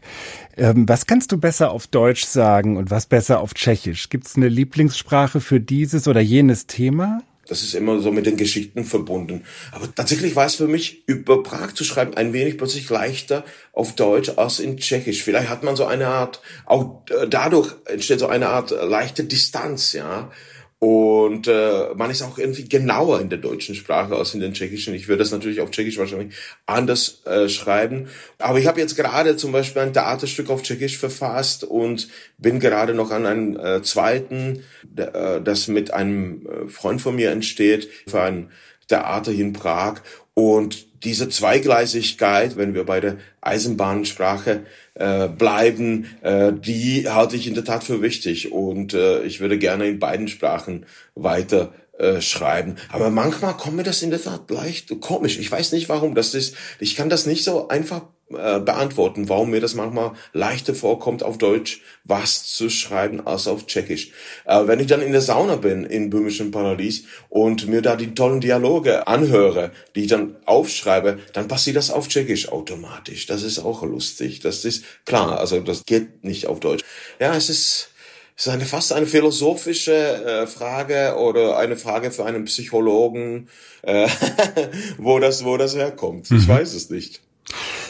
Ähm, 0.56 0.86
was 0.86 1.06
kannst 1.06 1.32
du 1.32 1.38
besser 1.38 1.70
auf 1.70 1.86
Deutsch 1.86 2.24
sagen 2.24 2.76
und 2.76 2.90
was 2.90 3.06
besser 3.06 3.40
auf 3.40 3.54
Tschechisch? 3.54 4.10
Gibt 4.10 4.26
es 4.26 4.36
eine 4.36 4.48
Lieblingssprache 4.48 5.40
für 5.40 5.60
dieses 5.60 6.08
oder 6.08 6.20
jenes 6.20 6.66
Thema? 6.66 7.22
Das 7.48 7.62
ist 7.62 7.74
immer 7.74 8.00
so 8.00 8.11
mit 8.11 8.26
den 8.26 8.37
Geschichten 8.37 8.85
verbunden. 8.85 9.44
Aber 9.72 9.92
tatsächlich 9.94 10.37
war 10.37 10.46
es 10.46 10.56
für 10.56 10.68
mich, 10.68 11.06
über 11.06 11.42
Prag 11.42 11.72
zu 11.72 11.85
schreiben, 11.85 12.14
ein 12.14 12.32
wenig 12.32 12.59
plötzlich 12.59 12.88
leichter 12.90 13.44
auf 13.72 13.94
Deutsch 13.94 14.32
als 14.37 14.59
in 14.59 14.76
Tschechisch. 14.76 15.22
Vielleicht 15.22 15.48
hat 15.48 15.62
man 15.62 15.76
so 15.76 15.85
eine 15.85 16.09
Art, 16.09 16.40
auch 16.64 17.02
äh, 17.11 17.28
dadurch 17.28 17.74
entsteht 17.87 18.20
so 18.20 18.26
eine 18.26 18.48
Art 18.48 18.70
leichte 18.70 19.24
Distanz, 19.24 19.92
ja. 19.92 20.30
Und 20.78 21.48
äh, 21.48 21.94
man 21.94 22.10
ist 22.10 22.20
auch 22.20 22.36
irgendwie 22.36 22.68
genauer 22.68 23.20
in 23.22 23.30
der 23.30 23.38
deutschen 23.38 23.74
Sprache 23.74 24.14
als 24.14 24.34
in 24.34 24.40
den 24.40 24.52
tschechischen. 24.52 24.94
Ich 24.94 25.08
würde 25.08 25.20
das 25.20 25.32
natürlich 25.32 25.62
auf 25.62 25.70
Tschechisch 25.70 25.96
wahrscheinlich 25.96 26.34
anders 26.66 27.22
äh, 27.24 27.48
schreiben. 27.48 28.08
Aber 28.38 28.58
ich 28.58 28.66
habe 28.66 28.80
jetzt 28.80 28.94
gerade 28.94 29.38
zum 29.38 29.52
Beispiel 29.52 29.80
ein 29.80 29.94
Theaterstück 29.94 30.50
auf 30.50 30.62
Tschechisch 30.62 30.98
verfasst 30.98 31.64
und 31.64 32.08
bin 32.36 32.60
gerade 32.60 32.92
noch 32.92 33.10
an 33.10 33.24
einem 33.24 33.56
äh, 33.58 33.82
zweiten, 33.82 34.64
äh, 34.96 35.40
das 35.40 35.68
mit 35.68 35.94
einem 35.94 36.46
äh, 36.46 36.68
Freund 36.68 37.00
von 37.00 37.16
mir 37.16 37.30
entsteht, 37.30 37.88
für 38.06 38.20
ein 38.20 38.50
Theater 38.88 39.32
hier 39.32 39.46
in 39.46 39.52
Prag. 39.54 40.02
Und 40.38 41.03
diese 41.03 41.31
Zweigleisigkeit, 41.31 42.59
wenn 42.59 42.75
wir 42.75 42.85
bei 42.85 43.01
der 43.01 43.16
Eisenbahnsprache 43.40 44.66
äh, 44.92 45.29
bleiben, 45.29 46.09
äh, 46.20 46.53
die 46.53 47.09
halte 47.09 47.37
ich 47.37 47.46
in 47.46 47.55
der 47.55 47.64
Tat 47.64 47.85
für 47.85 48.03
wichtig. 48.03 48.53
Und 48.53 48.92
äh, 48.92 49.22
ich 49.22 49.40
würde 49.40 49.57
gerne 49.57 49.87
in 49.87 49.99
beiden 49.99 50.29
Sprachen 50.29 50.85
weiter 51.14 51.72
äh, 51.98 52.20
schreiben. 52.20 52.76
Aber 52.90 53.11
manchmal 53.11 53.56
kommt 53.56 53.76
mir 53.76 53.82
das 53.82 54.02
in 54.02 54.11
der 54.11 54.22
Tat 54.22 54.50
leicht 54.50 55.00
komisch. 55.00 55.38
Ich 55.38 55.50
weiß 55.50 55.72
nicht 55.72 55.88
warum. 55.88 56.14
Das 56.14 56.35
ist, 56.35 56.54
ich 56.78 56.94
kann 56.96 57.09
das 57.09 57.26
nicht 57.26 57.44
so 57.44 57.68
einfach 57.68 58.02
äh, 58.28 58.59
beantworten, 58.59 59.28
warum 59.28 59.50
mir 59.50 59.61
das 59.61 59.74
manchmal 59.74 60.12
leichter 60.32 60.74
vorkommt, 60.74 61.22
auf 61.22 61.38
Deutsch 61.38 61.80
was 62.02 62.44
zu 62.44 62.68
schreiben 62.70 63.24
als 63.24 63.46
auf 63.46 63.66
Tschechisch. 63.66 64.11
Äh, 64.44 64.66
wenn 64.66 64.80
ich 64.80 64.88
dann 64.88 65.00
in 65.00 65.12
der 65.12 65.20
Sauna 65.20 65.54
bin 65.54 65.85
in 65.85 66.11
böhmischen 66.11 66.50
Paradies 66.50 67.04
und 67.28 67.68
mir 67.68 67.82
da 67.82 67.94
die 67.94 68.14
tollen 68.14 68.40
Dialoge 68.40 69.06
anhöre, 69.06 69.70
die 69.94 70.02
ich 70.02 70.09
dann 70.09 70.35
aufschreibe, 70.44 71.20
dann 71.35 71.46
passiert 71.46 71.76
das 71.76 71.92
auf 71.92 72.09
Tschechisch 72.09 72.48
automatisch. 72.48 73.26
Das 73.26 73.44
ist 73.44 73.61
auch 73.61 73.85
lustig. 73.85 74.40
Das 74.40 74.64
ist 74.64 74.85
klar. 75.04 75.38
Also 75.38 75.61
das 75.61 75.85
geht 75.87 76.24
nicht 76.24 76.48
auf 76.48 76.59
Deutsch. 76.59 76.85
Ja, 77.20 77.37
es 77.37 77.48
ist 77.48 77.90
ist 78.37 78.49
eine 78.49 78.66
fast 78.66 78.92
eine 78.92 79.07
philosophische 79.07 79.92
äh, 79.92 80.46
Frage 80.46 81.16
oder 81.16 81.59
eine 81.59 81.77
Frage 81.77 82.11
für 82.11 82.27
einen 82.27 82.44
Psychologen, 82.44 83.49
äh, 83.83 84.09
wo 84.99 85.18
das 85.18 85.44
wo 85.44 85.57
das 85.57 85.75
herkommt. 85.75 86.31
Ich 86.31 86.46
mhm. 86.46 86.49
weiß 86.49 86.75
es 86.75 86.90
nicht. 86.90 87.22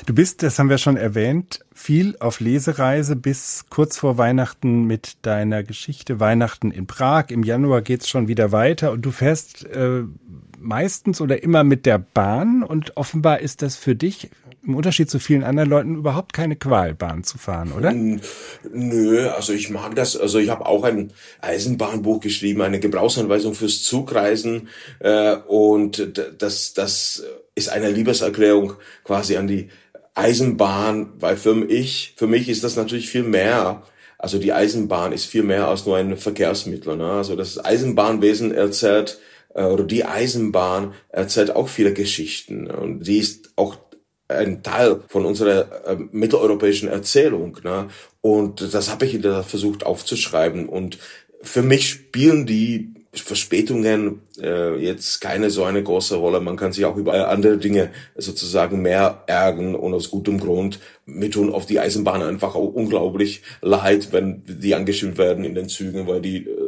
Du 0.05 0.15
bist, 0.15 0.43
das 0.43 0.59
haben 0.59 0.69
wir 0.69 0.79
schon 0.79 0.97
erwähnt, 0.97 1.61
viel 1.75 2.17
auf 2.21 2.41
Lesereise 2.41 3.17
bis 3.17 3.65
kurz 3.71 3.99
vor 3.99 4.19
Weihnachten 4.19 4.85
mit 4.85 5.17
deiner 5.23 5.63
Geschichte 5.63 6.21
Weihnachten 6.21 6.71
in 6.71 6.87
Prag. 6.87 7.31
Im 7.31 7.43
Januar 7.43 7.83
geht's 7.83 8.09
schon 8.09 8.29
wieder 8.29 8.53
weiter 8.53 8.93
und 8.93 9.03
du 9.03 9.11
fährst 9.11 9.65
äh, 9.65 10.03
meistens 10.59 11.21
oder 11.21 11.43
immer 11.43 11.65
mit 11.65 11.87
der 11.87 11.99
Bahn 11.99 12.63
und 12.63 12.97
offenbar 12.97 13.41
ist 13.41 13.63
das 13.63 13.77
für 13.77 13.95
dich 13.95 14.31
im 14.67 14.75
Unterschied 14.75 15.09
zu 15.09 15.19
vielen 15.19 15.45
anderen 15.45 15.71
Leuten 15.71 15.95
überhaupt 15.97 16.33
keine 16.33 16.57
Qual, 16.57 16.95
Bahn 16.95 17.23
zu 17.23 17.39
fahren, 17.39 17.73
oder? 17.73 17.93
Nö, 17.93 19.29
also 19.29 19.53
ich 19.53 19.71
mag 19.71 19.95
das. 19.95 20.17
Also 20.17 20.39
ich 20.39 20.49
habe 20.49 20.67
auch 20.67 20.83
ein 20.83 21.13
Eisenbahnbuch 21.41 22.21
geschrieben, 22.21 22.63
eine 22.63 22.81
Gebrauchsanweisung 22.81 23.55
fürs 23.55 23.83
Zugreisen 23.85 24.69
äh, 24.99 25.37
und 25.47 26.13
das 26.39 26.75
das 26.75 27.23
ist 27.55 27.69
eine 27.69 27.91
Liebeserklärung 27.91 28.75
quasi 29.05 29.37
an 29.37 29.47
die 29.47 29.69
Eisenbahn, 30.15 31.13
weil 31.19 31.37
für 31.37 31.55
mich, 31.55 32.15
für 32.17 32.27
mich 32.27 32.49
ist 32.49 32.65
das 32.65 32.77
natürlich 32.77 33.09
viel 33.09 33.23
mehr. 33.23 33.83
Also 34.19 34.39
die 34.39 34.53
Eisenbahn 34.53 35.13
ist 35.13 35.27
viel 35.27 35.43
mehr 35.43 35.69
als 35.69 35.87
nur 35.87 35.97
ein 35.97 36.17
Verkehrsmittel. 36.17 36.97
Ne? 36.97 37.11
Also 37.11 37.37
das 37.37 37.63
Eisenbahnwesen 37.63 38.53
erzählt 38.53 39.19
äh, 39.19 39.36
oder 39.65 39.85
die 39.85 40.05
Eisenbahn 40.05 40.95
erzählt 41.09 41.55
auch 41.55 41.69
viele 41.69 41.93
Geschichten 41.93 42.71
und 42.71 43.07
die 43.07 43.19
ist 43.19 43.53
auch 43.57 43.77
ein 44.29 44.63
Teil 44.63 45.01
von 45.09 45.25
unserer 45.25 45.87
äh, 45.87 45.97
mitteleuropäischen 46.11 46.89
Erzählung. 46.89 47.59
Ne? 47.63 47.89
Und 48.21 48.75
das 48.75 48.91
habe 48.91 49.07
ich 49.07 49.21
versucht 49.47 49.87
aufzuschreiben. 49.87 50.69
Und 50.69 50.99
für 51.43 51.63
mich 51.63 51.89
spielen 51.89 52.47
die 52.47 52.93
Verspätungen 53.13 54.21
äh, 54.41 54.77
jetzt 54.77 55.21
keine 55.21 55.51
so 55.51 55.65
eine 55.65 55.83
große 55.83 56.17
Rolle. 56.17 56.41
Man 56.41 56.57
kann 56.57 56.73
sich 56.73 56.85
auch 56.85 56.97
über 56.97 57.29
andere 57.29 57.57
Dinge 57.57 57.91
sozusagen 58.17 58.83
mehr 58.83 59.23
ärgern 59.27 59.75
und 59.75 59.95
aus 59.95 60.11
gutem 60.11 60.39
Grund. 60.39 60.81
Mir 61.07 61.31
tun 61.31 61.53
auf 61.53 61.67
die 61.67 61.81
Eisenbahn 61.81 62.23
einfach 62.23 62.55
auch 62.55 62.75
unglaublich 62.75 63.43
leid, 63.63 64.09
wenn 64.13 64.43
die 64.47 64.75
angeschrieben 64.75 65.17
werden 65.17 65.45
in 65.45 65.55
den 65.55 65.69
Zügen, 65.69 66.07
weil 66.07 66.21
die 66.21 66.47
äh, 66.47 66.66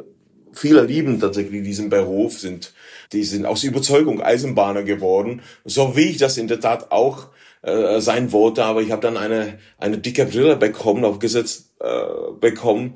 viele 0.53 0.83
lieben 0.83 1.21
tatsächlich 1.21 1.63
diesen 1.63 1.89
Beruf, 1.91 2.39
sind 2.39 2.73
die 3.13 3.25
sind 3.25 3.47
aus 3.47 3.65
Überzeugung 3.65 4.23
Eisenbahner 4.23 4.83
geworden, 4.83 5.43
so 5.65 5.97
wie 5.97 6.11
ich 6.11 6.19
das 6.19 6.37
in 6.37 6.49
der 6.49 6.61
Tat 6.61 6.91
auch 6.93 7.29
äh, 7.63 8.01
sein 8.01 8.33
wollte, 8.33 8.65
aber 8.65 8.83
ich 8.83 8.91
habe 8.91 9.03
dann 9.03 9.17
eine 9.17 9.59
eine 9.79 9.99
dicke 9.99 10.27
Brille 10.27 10.57
bekommen, 10.57 11.05
aufgesetzt 11.05 11.71
äh, 11.81 12.33
bekommen 12.41 12.95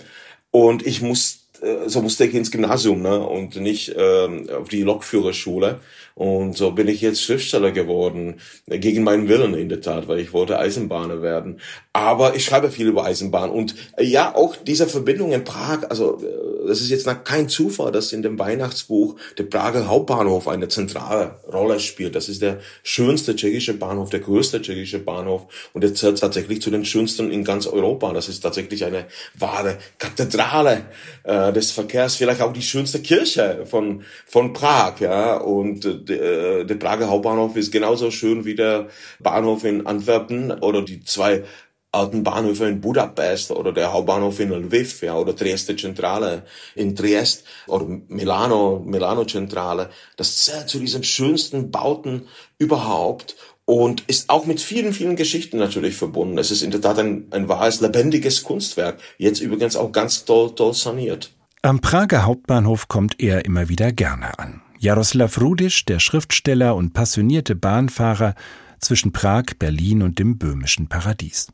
und 0.51 0.87
ich 0.87 1.03
muss 1.03 1.43
äh, 1.63 1.89
so 1.89 2.03
musste 2.03 2.25
ich 2.25 2.35
ins 2.35 2.51
Gymnasium 2.51 3.03
ne? 3.03 3.21
und 3.21 3.57
nicht 3.57 3.95
ähm, 3.97 4.49
auf 4.51 4.69
die 4.69 4.83
Lokführerschule. 4.83 5.81
Und 6.15 6.57
so 6.57 6.73
bin 6.73 6.89
ich 6.89 7.01
jetzt 7.01 7.23
Schriftsteller 7.23 7.71
geworden, 7.71 8.41
gegen 8.67 9.03
meinen 9.03 9.29
Willen 9.29 9.55
in 9.55 9.69
der 9.69 9.81
Tat, 9.81 10.09
weil 10.09 10.19
ich 10.19 10.33
wollte 10.33 10.59
Eisenbahner 10.59 11.23
werden. 11.23 11.61
Aber 11.93 12.35
ich 12.35 12.45
schreibe 12.45 12.71
viel 12.71 12.89
über 12.89 13.05
Eisenbahn 13.05 13.51
und 13.51 13.75
äh, 13.97 14.05
ja, 14.05 14.35
auch 14.35 14.57
diese 14.57 14.87
Verbindung 14.87 15.33
in 15.33 15.45
Prag, 15.45 15.89
also 15.89 16.21
äh, 16.23 16.52
das 16.67 16.81
ist 16.81 16.91
jetzt 16.91 17.09
kein 17.25 17.49
Zufall, 17.49 17.93
dass 17.93 18.13
in 18.13 18.23
dem 18.23 18.39
Weihnachtsbuch 18.39 19.17
der 19.39 19.45
Prager 19.45 19.89
Hauptbahnhof 19.89 20.49
eine 20.49 20.69
zentrale 20.69 21.37
Rolle 21.53 21.81
spielt. 21.81 22.15
Das 22.15 22.29
ist 22.29 22.43
der 22.43 22.61
schönste 22.83 23.37
tschechische 23.37 23.75
Bahnhof, 23.75 24.11
der 24.11 24.21
größte 24.21 24.61
tschechische 24.63 24.99
Bahnhof 24.99 25.47
und 25.73 25.83
der 25.83 25.95
zählt 25.95 26.21
tatsächlich 26.21 26.63
zu 26.63 26.71
den 26.71 26.85
schönsten 26.85 27.31
in 27.31 27.45
ganz 27.45 27.67
Europa. 27.67 28.13
Das 28.13 28.29
ist 28.29 28.41
tatsächlich 28.41 28.85
eine 28.85 29.07
wahre 29.35 29.79
Kathedrale 29.99 30.87
äh, 31.25 31.53
des 31.53 31.71
Verkehrs, 31.71 32.17
vielleicht 32.17 32.41
auch 32.41 32.53
die 32.53 32.63
schönste 32.63 33.01
Kirche 33.01 33.65
von 33.67 34.03
von 34.27 34.53
Prag, 34.53 35.01
ja. 35.01 35.37
Und 35.37 35.85
äh, 35.85 36.65
der 36.65 36.75
Prager 36.77 37.09
Hauptbahnhof 37.09 37.57
ist 37.57 37.73
genauso 37.73 38.11
schön 38.11 38.45
wie 38.45 38.55
der 38.55 38.89
Bahnhof 39.21 39.65
in 39.65 39.87
Antwerpen 39.87 40.51
oder 40.51 40.83
die 40.83 41.03
zwei 41.05 41.45
alten 41.93 42.25
Bahnhöfe 42.25 42.67
in 42.67 42.81
Budapest 42.81 43.51
oder 43.51 43.73
der 43.73 43.93
Hauptbahnhof 43.93 44.41
in 44.41 44.51
Lviv, 44.51 45.03
ja, 45.03 45.17
oder 45.17 45.37
Trieste 45.37 45.77
Zentrale 45.77 46.45
in 46.75 46.97
Triest 46.97 47.45
oder 47.67 47.87
Milano, 48.09 48.83
Milano 48.85 49.27
Zentrale. 49.27 49.91
Das 50.17 50.37
zählt 50.37 50.69
zu 50.69 50.79
diesen 50.79 51.05
schönsten 51.05 51.71
Bauten 51.71 52.23
überhaupt 52.59 53.37
und 53.67 54.03
ist 54.09 54.31
auch 54.31 54.47
mit 54.47 54.61
vielen, 54.61 54.93
vielen 54.93 55.17
Geschichten 55.17 55.59
natürlich 55.59 55.95
verbunden. 55.95 56.39
Es 56.39 56.51
ist 56.51 56.63
in 56.63 56.71
der 56.71 56.81
Tat 56.81 56.99
ein, 56.99 57.27
ein 57.31 57.49
wahres, 57.49 57.81
lebendiges 57.81 58.43
Kunstwerk. 58.43 58.99
Jetzt 59.19 59.41
übrigens 59.41 59.77
auch 59.77 59.93
ganz 59.93 60.25
toll, 60.25 60.55
toll 60.55 60.75
saniert. 60.75 61.33
Am 61.61 61.81
Prager 61.81 62.25
Hauptbahnhof 62.25 62.89
kommt 62.89 63.21
er 63.21 63.45
immer 63.45 63.69
wieder 63.69 63.93
gerne 63.93 64.39
an. 64.39 64.63
Jaroslav 64.79 65.41
Rudisch, 65.41 65.85
der 65.85 66.01
Schriftsteller 66.01 66.75
und 66.75 66.93
passionierte 66.93 67.55
Bahnfahrer 67.55 68.35
zwischen 68.81 69.13
Prag, 69.13 69.45
Berlin 69.59 70.03
und 70.03 70.19
dem 70.19 70.39
böhmischen 70.39 70.89
Paradies. 70.89 71.53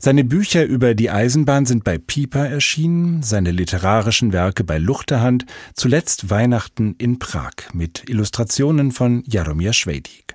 Seine 0.00 0.24
Bücher 0.24 0.64
über 0.64 0.94
die 0.94 1.10
Eisenbahn 1.10 1.66
sind 1.66 1.84
bei 1.84 1.98
Pieper 1.98 2.48
erschienen, 2.48 3.22
seine 3.22 3.50
literarischen 3.50 4.32
Werke 4.32 4.64
bei 4.64 4.78
Luchterhand, 4.78 5.44
zuletzt 5.74 6.30
Weihnachten 6.30 6.94
in 6.98 7.18
Prag 7.18 7.52
mit 7.72 8.08
Illustrationen 8.08 8.92
von 8.92 9.24
Jaromir 9.26 9.72
Schwedig. 9.72 10.34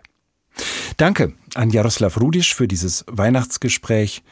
Danke 0.98 1.34
an 1.56 1.70
Jaroslav 1.70 2.20
Rudisch 2.20 2.54
für 2.54 2.68
dieses 2.68 3.06
Weihnachtsgespräch, 3.08 4.24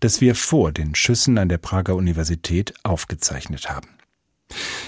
das 0.00 0.20
wir 0.20 0.34
vor 0.34 0.72
den 0.72 0.94
Schüssen 0.94 1.38
an 1.38 1.48
der 1.48 1.58
Prager 1.58 1.94
Universität 1.94 2.74
aufgezeichnet 2.82 3.70
haben. 3.70 3.88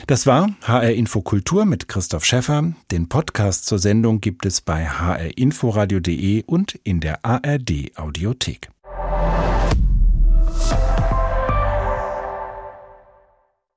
Das 0.09 0.27
war 0.27 0.51
HR 0.63 0.93
Info 0.93 1.23
Kultur 1.23 1.65
mit 1.65 1.87
Christoph 1.87 2.25
Schäffer. 2.25 2.73
Den 2.91 3.09
Podcast 3.09 3.67
zur 3.67 3.79
Sendung 3.79 4.21
gibt 4.21 4.45
es 4.45 4.61
bei 4.61 4.85
hrinforadio.de 4.85 6.43
und 6.45 6.75
in 6.83 6.99
der 6.99 7.25
ARD 7.25 7.93
Audiothek. 7.97 8.72